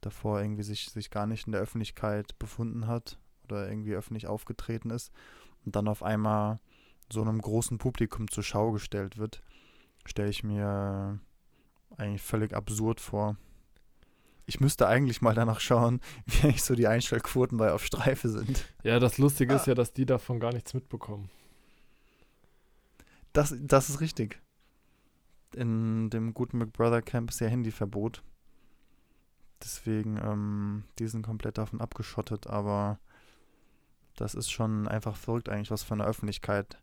[0.00, 4.90] davor irgendwie sich, sich gar nicht in der Öffentlichkeit befunden hat oder irgendwie öffentlich aufgetreten
[4.90, 5.12] ist
[5.64, 6.60] und dann auf einmal
[7.10, 9.42] so einem großen Publikum zur Schau gestellt wird,
[10.06, 11.20] stelle ich mir
[11.96, 13.36] eigentlich völlig absurd vor.
[14.46, 18.64] Ich müsste eigentlich mal danach schauen, wie eigentlich so die Einstellquoten bei Auf Streife sind.
[18.82, 19.70] Ja, das Lustige ist Ah.
[19.70, 21.30] ja, dass die davon gar nichts mitbekommen.
[23.32, 24.40] Das, das ist richtig.
[25.54, 28.22] In dem guten Big Brother Camp ist ja Handyverbot.
[29.62, 32.98] Deswegen, ähm, die sind komplett davon abgeschottet, aber
[34.16, 36.78] das ist schon einfach verrückt eigentlich, was für eine Öffentlichkeit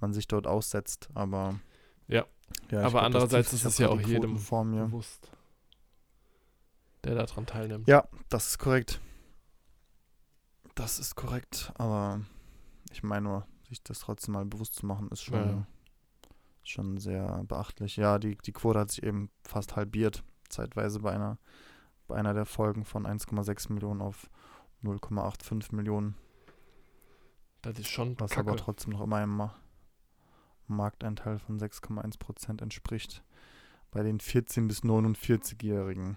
[0.00, 1.08] man sich dort aussetzt.
[1.14, 1.60] Aber
[2.08, 2.24] Ja.
[2.70, 4.86] ja Aber glaub, andererseits ist es ja auch jedem Quoten vor mir.
[4.86, 5.30] Bewusst.
[7.04, 7.86] Der daran teilnimmt.
[7.88, 9.00] Ja, das ist korrekt.
[10.74, 12.22] Das ist korrekt, aber
[12.90, 15.66] ich meine nur, sich das trotzdem mal bewusst zu machen, ist schon, Ja,
[16.64, 17.96] schon sehr beachtlich.
[17.96, 21.38] Ja, die, die Quote hat sich eben fast halbiert, zeitweise bei einer,
[22.08, 24.28] bei einer der Folgen von 1,6 Millionen auf
[24.82, 26.16] 0,85 Millionen,
[27.62, 28.48] Das ist schon was kacke.
[28.50, 29.54] aber trotzdem noch immer einem Ma
[30.66, 33.22] Marktanteil von 6,1 Prozent entspricht.
[33.90, 36.16] Bei den 14- bis 49-Jährigen.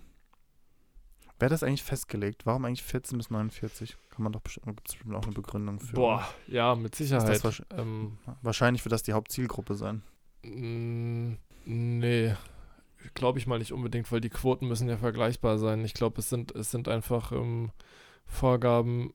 [1.40, 2.46] Wäre das eigentlich festgelegt?
[2.46, 3.96] Warum eigentlich 14 bis 49?
[4.10, 5.96] Kann man doch bestimmt, gibt es bestimmt auch eine Begründung für.
[5.96, 7.42] Boah, ja, mit Sicherheit.
[7.42, 10.02] wahrsch- ähm, Wahrscheinlich wird das die Hauptzielgruppe sein.
[10.44, 12.34] mh, nee,
[13.14, 15.86] glaube ich mal nicht unbedingt, weil die Quoten müssen ja vergleichbar sein.
[15.86, 17.72] Ich glaube, es sind, es sind einfach ähm,
[18.26, 19.14] Vorgaben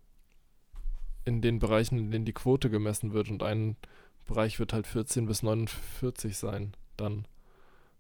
[1.25, 3.31] in den Bereichen, in denen die Quote gemessen wird.
[3.31, 3.77] Und ein
[4.27, 7.27] Bereich wird halt 14 bis 49 sein, dann.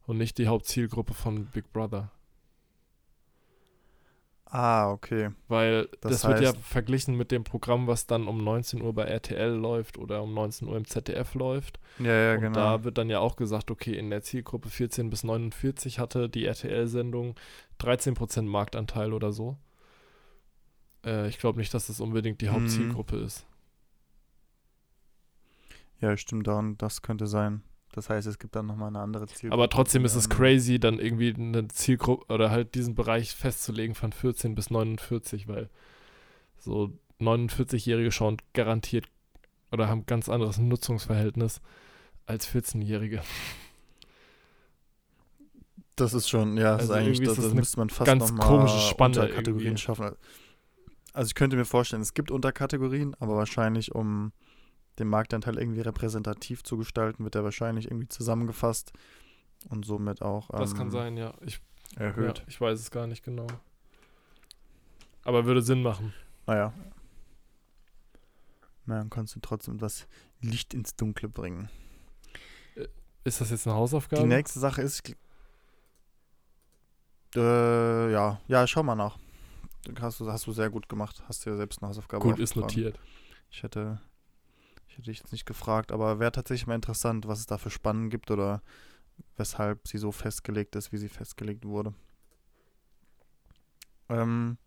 [0.06, 2.10] Und nicht die Hauptzielgruppe von Big Brother.
[4.54, 5.30] Ah, okay.
[5.48, 8.92] Weil das, Das wird ja heißt- verglichen mit dem Programm, was dann um 19 Uhr
[8.92, 11.80] bei RTL läuft oder um 19 Uhr im ZDF läuft.
[11.98, 12.54] Ja, ja, und genau.
[12.54, 16.44] da wird dann ja auch gesagt, okay, in der Zielgruppe 14 bis 49 hatte die
[16.44, 17.34] RTL-Sendung
[17.80, 19.56] 13% Marktanteil oder so.
[21.02, 22.52] Äh, ich glaube nicht, dass das unbedingt die Mhm.
[22.52, 23.46] Hauptzielgruppe ist.
[26.00, 27.62] ja, stimmt daran, das könnte sein.
[27.92, 29.52] Das heißt, es gibt dann nochmal eine andere Zielgruppe.
[29.52, 33.94] Aber trotzdem ist es Ähm, crazy, dann irgendwie eine Zielgruppe oder halt diesen Bereich festzulegen
[33.94, 35.68] von 14 bis 49, weil
[36.58, 39.06] so 49-Jährige schauen garantiert
[39.70, 41.60] oder haben ganz anderes Nutzungsverhältnis
[42.26, 43.22] als 14-Jährige.
[45.96, 47.90] Das ist schon, ja, das Also ist eigentlich, irgendwie ist das, das das müsste man
[47.90, 49.76] fast ganz noch mal komische Spanne irgendwie.
[49.76, 50.12] schaffen.
[51.12, 54.32] Also ich könnte mir vorstellen, es gibt Unterkategorien, aber wahrscheinlich, um
[54.98, 58.92] den Marktanteil irgendwie repräsentativ zu gestalten, wird er wahrscheinlich irgendwie zusammengefasst
[59.68, 61.32] und somit auch Das kann ähm, sein, ja.
[61.40, 61.60] Ich,
[61.96, 62.38] erhöht.
[62.38, 62.44] ja.
[62.48, 63.46] Ich weiß es gar nicht genau.
[65.24, 66.12] Aber würde Sinn machen.
[66.46, 66.72] Naja.
[68.86, 70.06] Na, dann kannst du trotzdem das
[70.40, 71.68] Licht ins Dunkle bringen.
[73.24, 74.22] Ist das jetzt eine Hausaufgabe?
[74.22, 75.14] Die nächste Sache ist,
[77.36, 79.18] äh, ja, ja, schau mal nach.
[80.00, 81.22] Hast du, hast du sehr gut gemacht.
[81.28, 82.98] Hast dir selbst eine Hausaufgabe Gut, ist notiert.
[83.50, 84.00] Ich hätte,
[84.92, 87.70] ich hätte dich jetzt nicht gefragt, aber wäre tatsächlich mal interessant, was es da für
[87.70, 88.60] Spannen gibt oder
[89.36, 91.94] weshalb sie so festgelegt ist, wie sie festgelegt wurde.
[94.10, 94.58] Ähm,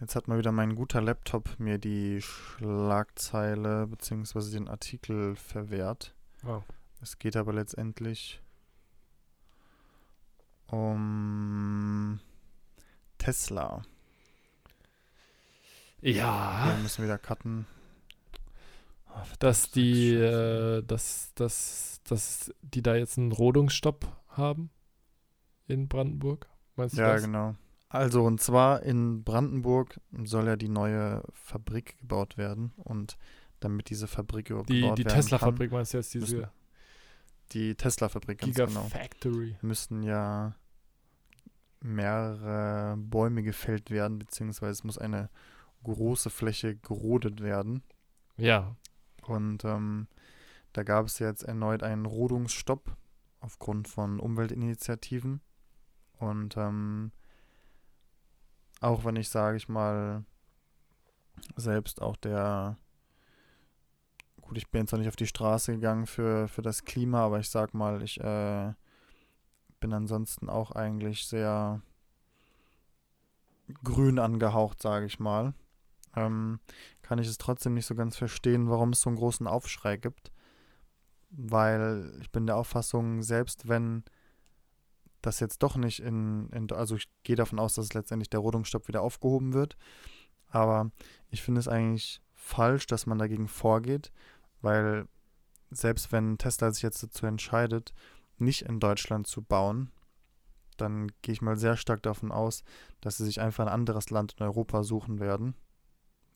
[0.00, 4.50] jetzt hat mal wieder mein guter Laptop mir die Schlagzeile bzw.
[4.50, 6.14] den Artikel verwehrt.
[6.42, 6.64] Wow.
[7.00, 8.42] Es geht aber letztendlich
[10.66, 12.20] um
[13.16, 13.82] Tesla.
[16.02, 16.66] Ja.
[16.66, 17.66] Wir müssen wieder cutten.
[19.38, 24.70] Dass die, äh, dass, dass, dass die da jetzt einen Rodungsstopp haben
[25.66, 26.48] in Brandenburg.
[26.76, 27.22] Meinst du Ja, das?
[27.22, 27.54] genau.
[27.88, 32.72] Also, und zwar in Brandenburg soll ja die neue Fabrik gebaut werden.
[32.76, 33.16] Und
[33.60, 36.50] damit diese Fabrik überhaupt Die, gebaut die werden Tesla-Fabrik meinst du jetzt, diese
[37.52, 39.56] die Tesla-Fabrik, ganz genau, Gigafactory.
[39.62, 40.56] müssen ja
[41.80, 45.30] mehrere Bäume gefällt werden, beziehungsweise es muss eine
[45.84, 47.82] große Fläche gerodet werden.
[48.36, 48.76] Ja,
[49.28, 50.08] Und ähm,
[50.72, 52.96] da gab es jetzt erneut einen Rodungsstopp
[53.40, 55.40] aufgrund von Umweltinitiativen.
[56.18, 57.12] Und ähm,
[58.80, 60.24] auch wenn ich, sage ich mal,
[61.56, 62.76] selbst auch der,
[64.40, 67.38] gut, ich bin jetzt noch nicht auf die Straße gegangen für, für das Klima, aber
[67.38, 68.72] ich sag mal, ich äh,
[69.80, 71.82] bin ansonsten auch eigentlich sehr
[73.82, 75.54] grün angehaucht, sage ich mal.
[76.14, 76.60] Ähm,
[77.06, 80.32] kann ich es trotzdem nicht so ganz verstehen, warum es so einen großen Aufschrei gibt.
[81.30, 84.04] Weil ich bin der Auffassung, selbst wenn
[85.22, 88.88] das jetzt doch nicht in, in also ich gehe davon aus, dass letztendlich der Rodungsstopp
[88.88, 89.76] wieder aufgehoben wird.
[90.48, 90.90] Aber
[91.28, 94.12] ich finde es eigentlich falsch, dass man dagegen vorgeht,
[94.60, 95.06] weil
[95.70, 97.92] selbst wenn Tesla sich jetzt dazu entscheidet,
[98.38, 99.90] nicht in Deutschland zu bauen,
[100.76, 102.62] dann gehe ich mal sehr stark davon aus,
[103.00, 105.56] dass sie sich einfach ein anderes Land in Europa suchen werden,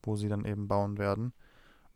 [0.03, 1.33] wo sie dann eben bauen werden.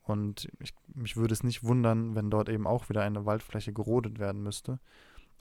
[0.02, 4.18] Und ich, mich würde es nicht wundern, wenn dort eben auch wieder eine Waldfläche gerodet
[4.18, 4.78] werden müsste.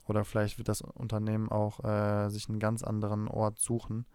[0.06, 4.06] Oder vielleicht wird das Unternehmen auch äh, sich einen ganz anderen Ort suchen.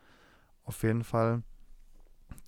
[0.64, 1.44] Auf jeden Fall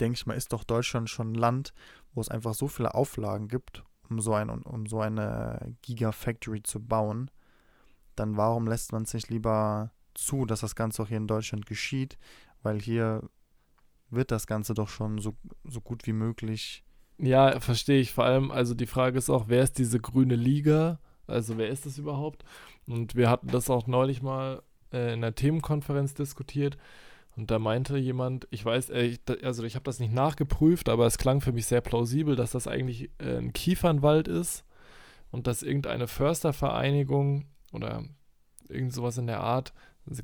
[0.00, 1.74] denke ich mal, ist doch Deutschland schon ein Land,
[2.14, 6.80] wo es einfach so viele Auflagen gibt, um so, ein, um so eine Gigafactory zu
[6.80, 7.30] bauen.
[8.16, 11.66] Dann warum lässt man es nicht lieber zu, dass das Ganze auch hier in Deutschland
[11.66, 12.18] geschieht?
[12.62, 13.28] Weil hier
[14.12, 15.34] wird das Ganze doch schon so,
[15.64, 16.84] so gut wie möglich.
[17.18, 18.12] Ja, verstehe ich.
[18.12, 20.98] Vor allem, also die Frage ist auch, wer ist diese grüne Liga?
[21.26, 22.44] Also wer ist das überhaupt?
[22.86, 26.76] Und wir hatten das auch neulich mal äh, in einer Themenkonferenz diskutiert.
[27.36, 31.06] Und da meinte jemand, ich weiß, äh, ich, also ich habe das nicht nachgeprüft, aber
[31.06, 34.64] es klang für mich sehr plausibel, dass das eigentlich äh, ein Kiefernwald ist
[35.30, 38.04] und dass irgendeine Förstervereinigung oder
[38.68, 39.72] irgend sowas in der Art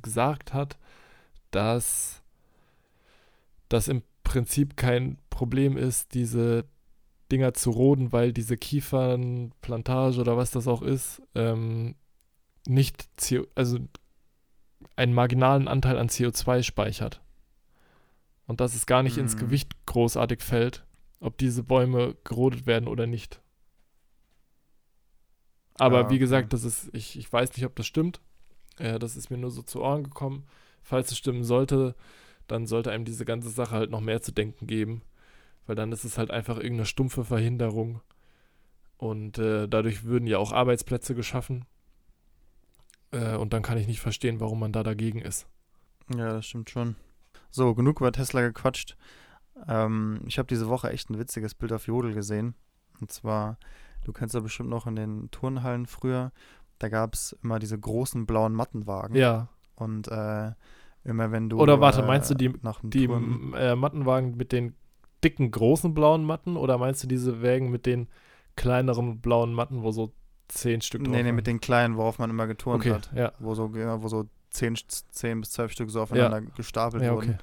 [0.02, 0.78] gesagt hat,
[1.50, 2.17] dass
[3.68, 6.64] das im Prinzip kein Problem ist, diese
[7.30, 11.94] Dinger zu roden, weil diese Kiefernplantage oder was das auch ist, ähm,
[12.66, 13.78] nicht CO, also
[14.96, 17.20] einen marginalen Anteil an CO2 speichert.
[18.46, 19.40] Und dass es gar nicht ins Mhm.
[19.40, 20.84] Gewicht großartig fällt,
[21.20, 23.40] ob diese Bäume gerodet werden oder nicht.
[25.74, 28.20] Aber Ah, wie gesagt, das ist, ich, ich weiß nicht, ob das stimmt.
[28.78, 30.46] Äh, das ist mir nur so zu Ohren gekommen.
[30.82, 31.94] Falls es stimmen sollte,
[32.48, 35.02] dann sollte einem diese ganze Sache halt noch mehr zu denken geben.
[35.66, 38.00] Weil dann ist es halt einfach irgendeine stumpfe Verhinderung.
[38.96, 41.66] Und äh, dadurch würden ja auch Arbeitsplätze geschaffen.
[43.12, 45.46] Äh, und dann kann ich nicht verstehen, warum man da dagegen ist.
[46.14, 46.96] Ja, das stimmt schon.
[47.50, 48.96] So, genug über Tesla gequatscht.
[49.66, 52.54] Ähm, ich habe diese Woche echt ein witziges Bild auf Jodel gesehen.
[53.00, 53.58] Und zwar,
[54.04, 56.32] du kennst ja bestimmt noch in den Turnhallen früher,
[56.78, 59.16] da gab es immer diese großen blauen Mattenwagen.
[59.16, 60.52] Ja, Und äh,
[61.08, 61.58] immer wenn du.
[61.58, 64.74] Oder warte, äh, meinst du die- nach die äh, Mattenwagen mit den
[65.24, 68.08] dicken, großen blauen Matten oder meinst du diese Wägen mit den
[68.56, 70.12] kleineren blauen Matten, wo so
[70.48, 73.10] zehn Stück drauf Nee, nee, mit den kleinen, worauf man immer geturnt Okay, hat.
[73.14, 73.32] ja.
[73.38, 74.76] Wo so, ja, wo so zehn,
[75.10, 77.30] zehn bis zwölf Stück so aufeinander gestapelt Ja, wurden.
[77.34, 77.38] okay.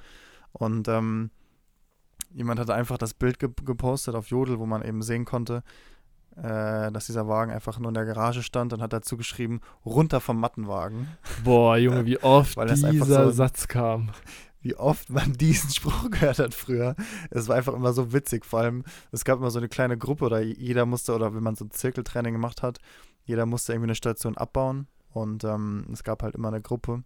[0.54, 1.30] Und ähm,
[2.34, 5.64] jemand hatte einfach das Bild ge gepostet auf Jodel, wo man eben sehen konnte,
[6.38, 10.20] äh, dass dieser Wagen einfach nur in der Garage stand und hat dazu geschrieben, runter
[10.20, 11.08] vom Mattenwagen.
[11.44, 14.12] Boah, Junge, wie oft dieser so Satz kam.
[14.62, 16.96] Wie oft man diesen Spruch gehört hat früher.
[17.30, 18.46] Es war einfach immer so witzig.
[18.46, 21.56] Vor allem, es gab immer so eine kleine Gruppe oder jeder musste, oder wenn man
[21.56, 22.80] so ein Zirkeltraining gemacht hat,
[23.24, 24.88] jeder musste irgendwie eine Station abbauen.
[25.10, 27.04] Und ähm, es gab halt immer eine Gruppe,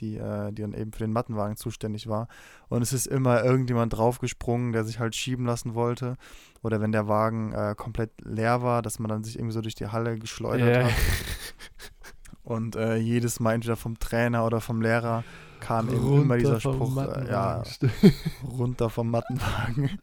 [0.00, 2.28] die, äh, die dann eben für den Mattenwagen zuständig war.
[2.68, 6.16] Und es ist immer irgendjemand draufgesprungen, der sich halt schieben lassen wollte.
[6.62, 9.74] Oder wenn der Wagen äh, komplett leer war, dass man dann sich irgendwie so durch
[9.74, 10.84] die Halle geschleudert Ja.
[10.84, 10.92] hat.
[12.42, 15.24] Und äh, jedes Mal entweder vom Trainer oder vom Lehrer
[15.60, 17.62] kam eben immer dieser Spruch, äh, ja,
[18.46, 19.98] runter vom Mattenwagen.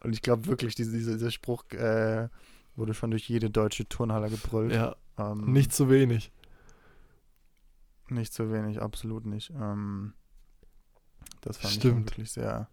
[0.00, 2.28] Und ich glaube wirklich, diese, diese, dieser Spruch äh,
[2.74, 4.72] wurde schon durch jede deutsche Turnhalle gebrüllt.
[4.72, 6.32] ja, Ähm, nicht zu wenig.
[8.12, 9.50] Nicht zu wenig, absolut nicht.
[9.50, 10.12] Ähm,
[11.40, 12.10] das fand ich Stimmt.
[12.10, 12.68] wirklich sehr,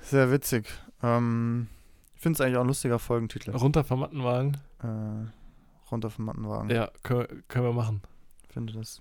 [0.00, 0.68] sehr witzig.
[1.02, 1.68] Ähm,
[2.14, 3.52] ich finde es eigentlich auch ein lustiger Folgentitel.
[3.52, 4.56] Runter vom Mattenwagen.
[4.82, 6.70] Äh, runter vom Mattenwagen.
[6.70, 8.02] Ja, können, können wir machen.
[8.42, 9.00] Ich finde das,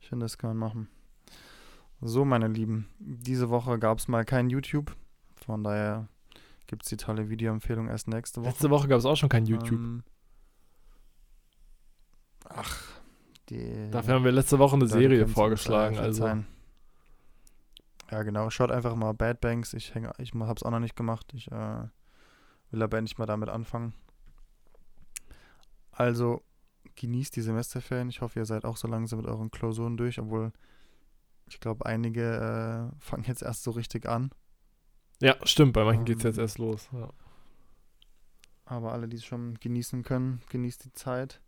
[0.00, 0.88] ich finde das kann man machen.
[2.02, 4.96] So, meine Lieben, diese Woche gab es mal kein YouTube.
[5.34, 6.08] Von daher
[6.66, 8.50] gibt es die tolle Videoempfehlung erst nächste Woche.
[8.50, 9.78] Letzte Woche gab es auch schon kein YouTube.
[9.78, 10.02] Ähm,
[12.48, 12.99] ach,
[13.50, 13.90] die.
[13.90, 15.98] Dafür haben wir letzte Woche eine Serie vorgeschlagen.
[15.98, 16.46] Also verzeihen.
[18.10, 18.50] Ja, genau.
[18.50, 19.72] Schaut einfach mal Bad Banks.
[19.74, 21.32] Ich hänge, ich hab's auch noch nicht gemacht.
[21.34, 21.84] Ich äh,
[22.70, 23.94] will aber endlich mal damit anfangen.
[25.92, 26.42] Also
[26.96, 28.08] genießt die Semesterferien.
[28.08, 30.52] Ich hoffe, ihr seid auch so langsam mit euren Klausuren durch, obwohl
[31.46, 34.30] ich glaube, einige äh, fangen jetzt erst so richtig an.
[35.20, 35.72] ja, stimmt.
[35.74, 36.88] Bei manchen geht es Ähm, jetzt erst los.
[36.92, 37.10] Ja.
[38.64, 41.40] Aber alle, die es schon genießen können, genießt die Zeit.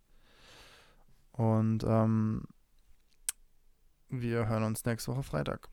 [1.33, 2.43] Und ähm,
[4.09, 5.69] wir hören uns nächste Woche Freitag.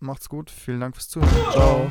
[0.00, 0.50] Macht's gut.
[0.50, 1.52] Vielen Dank fürs Zuhören.
[1.52, 1.90] Ciao.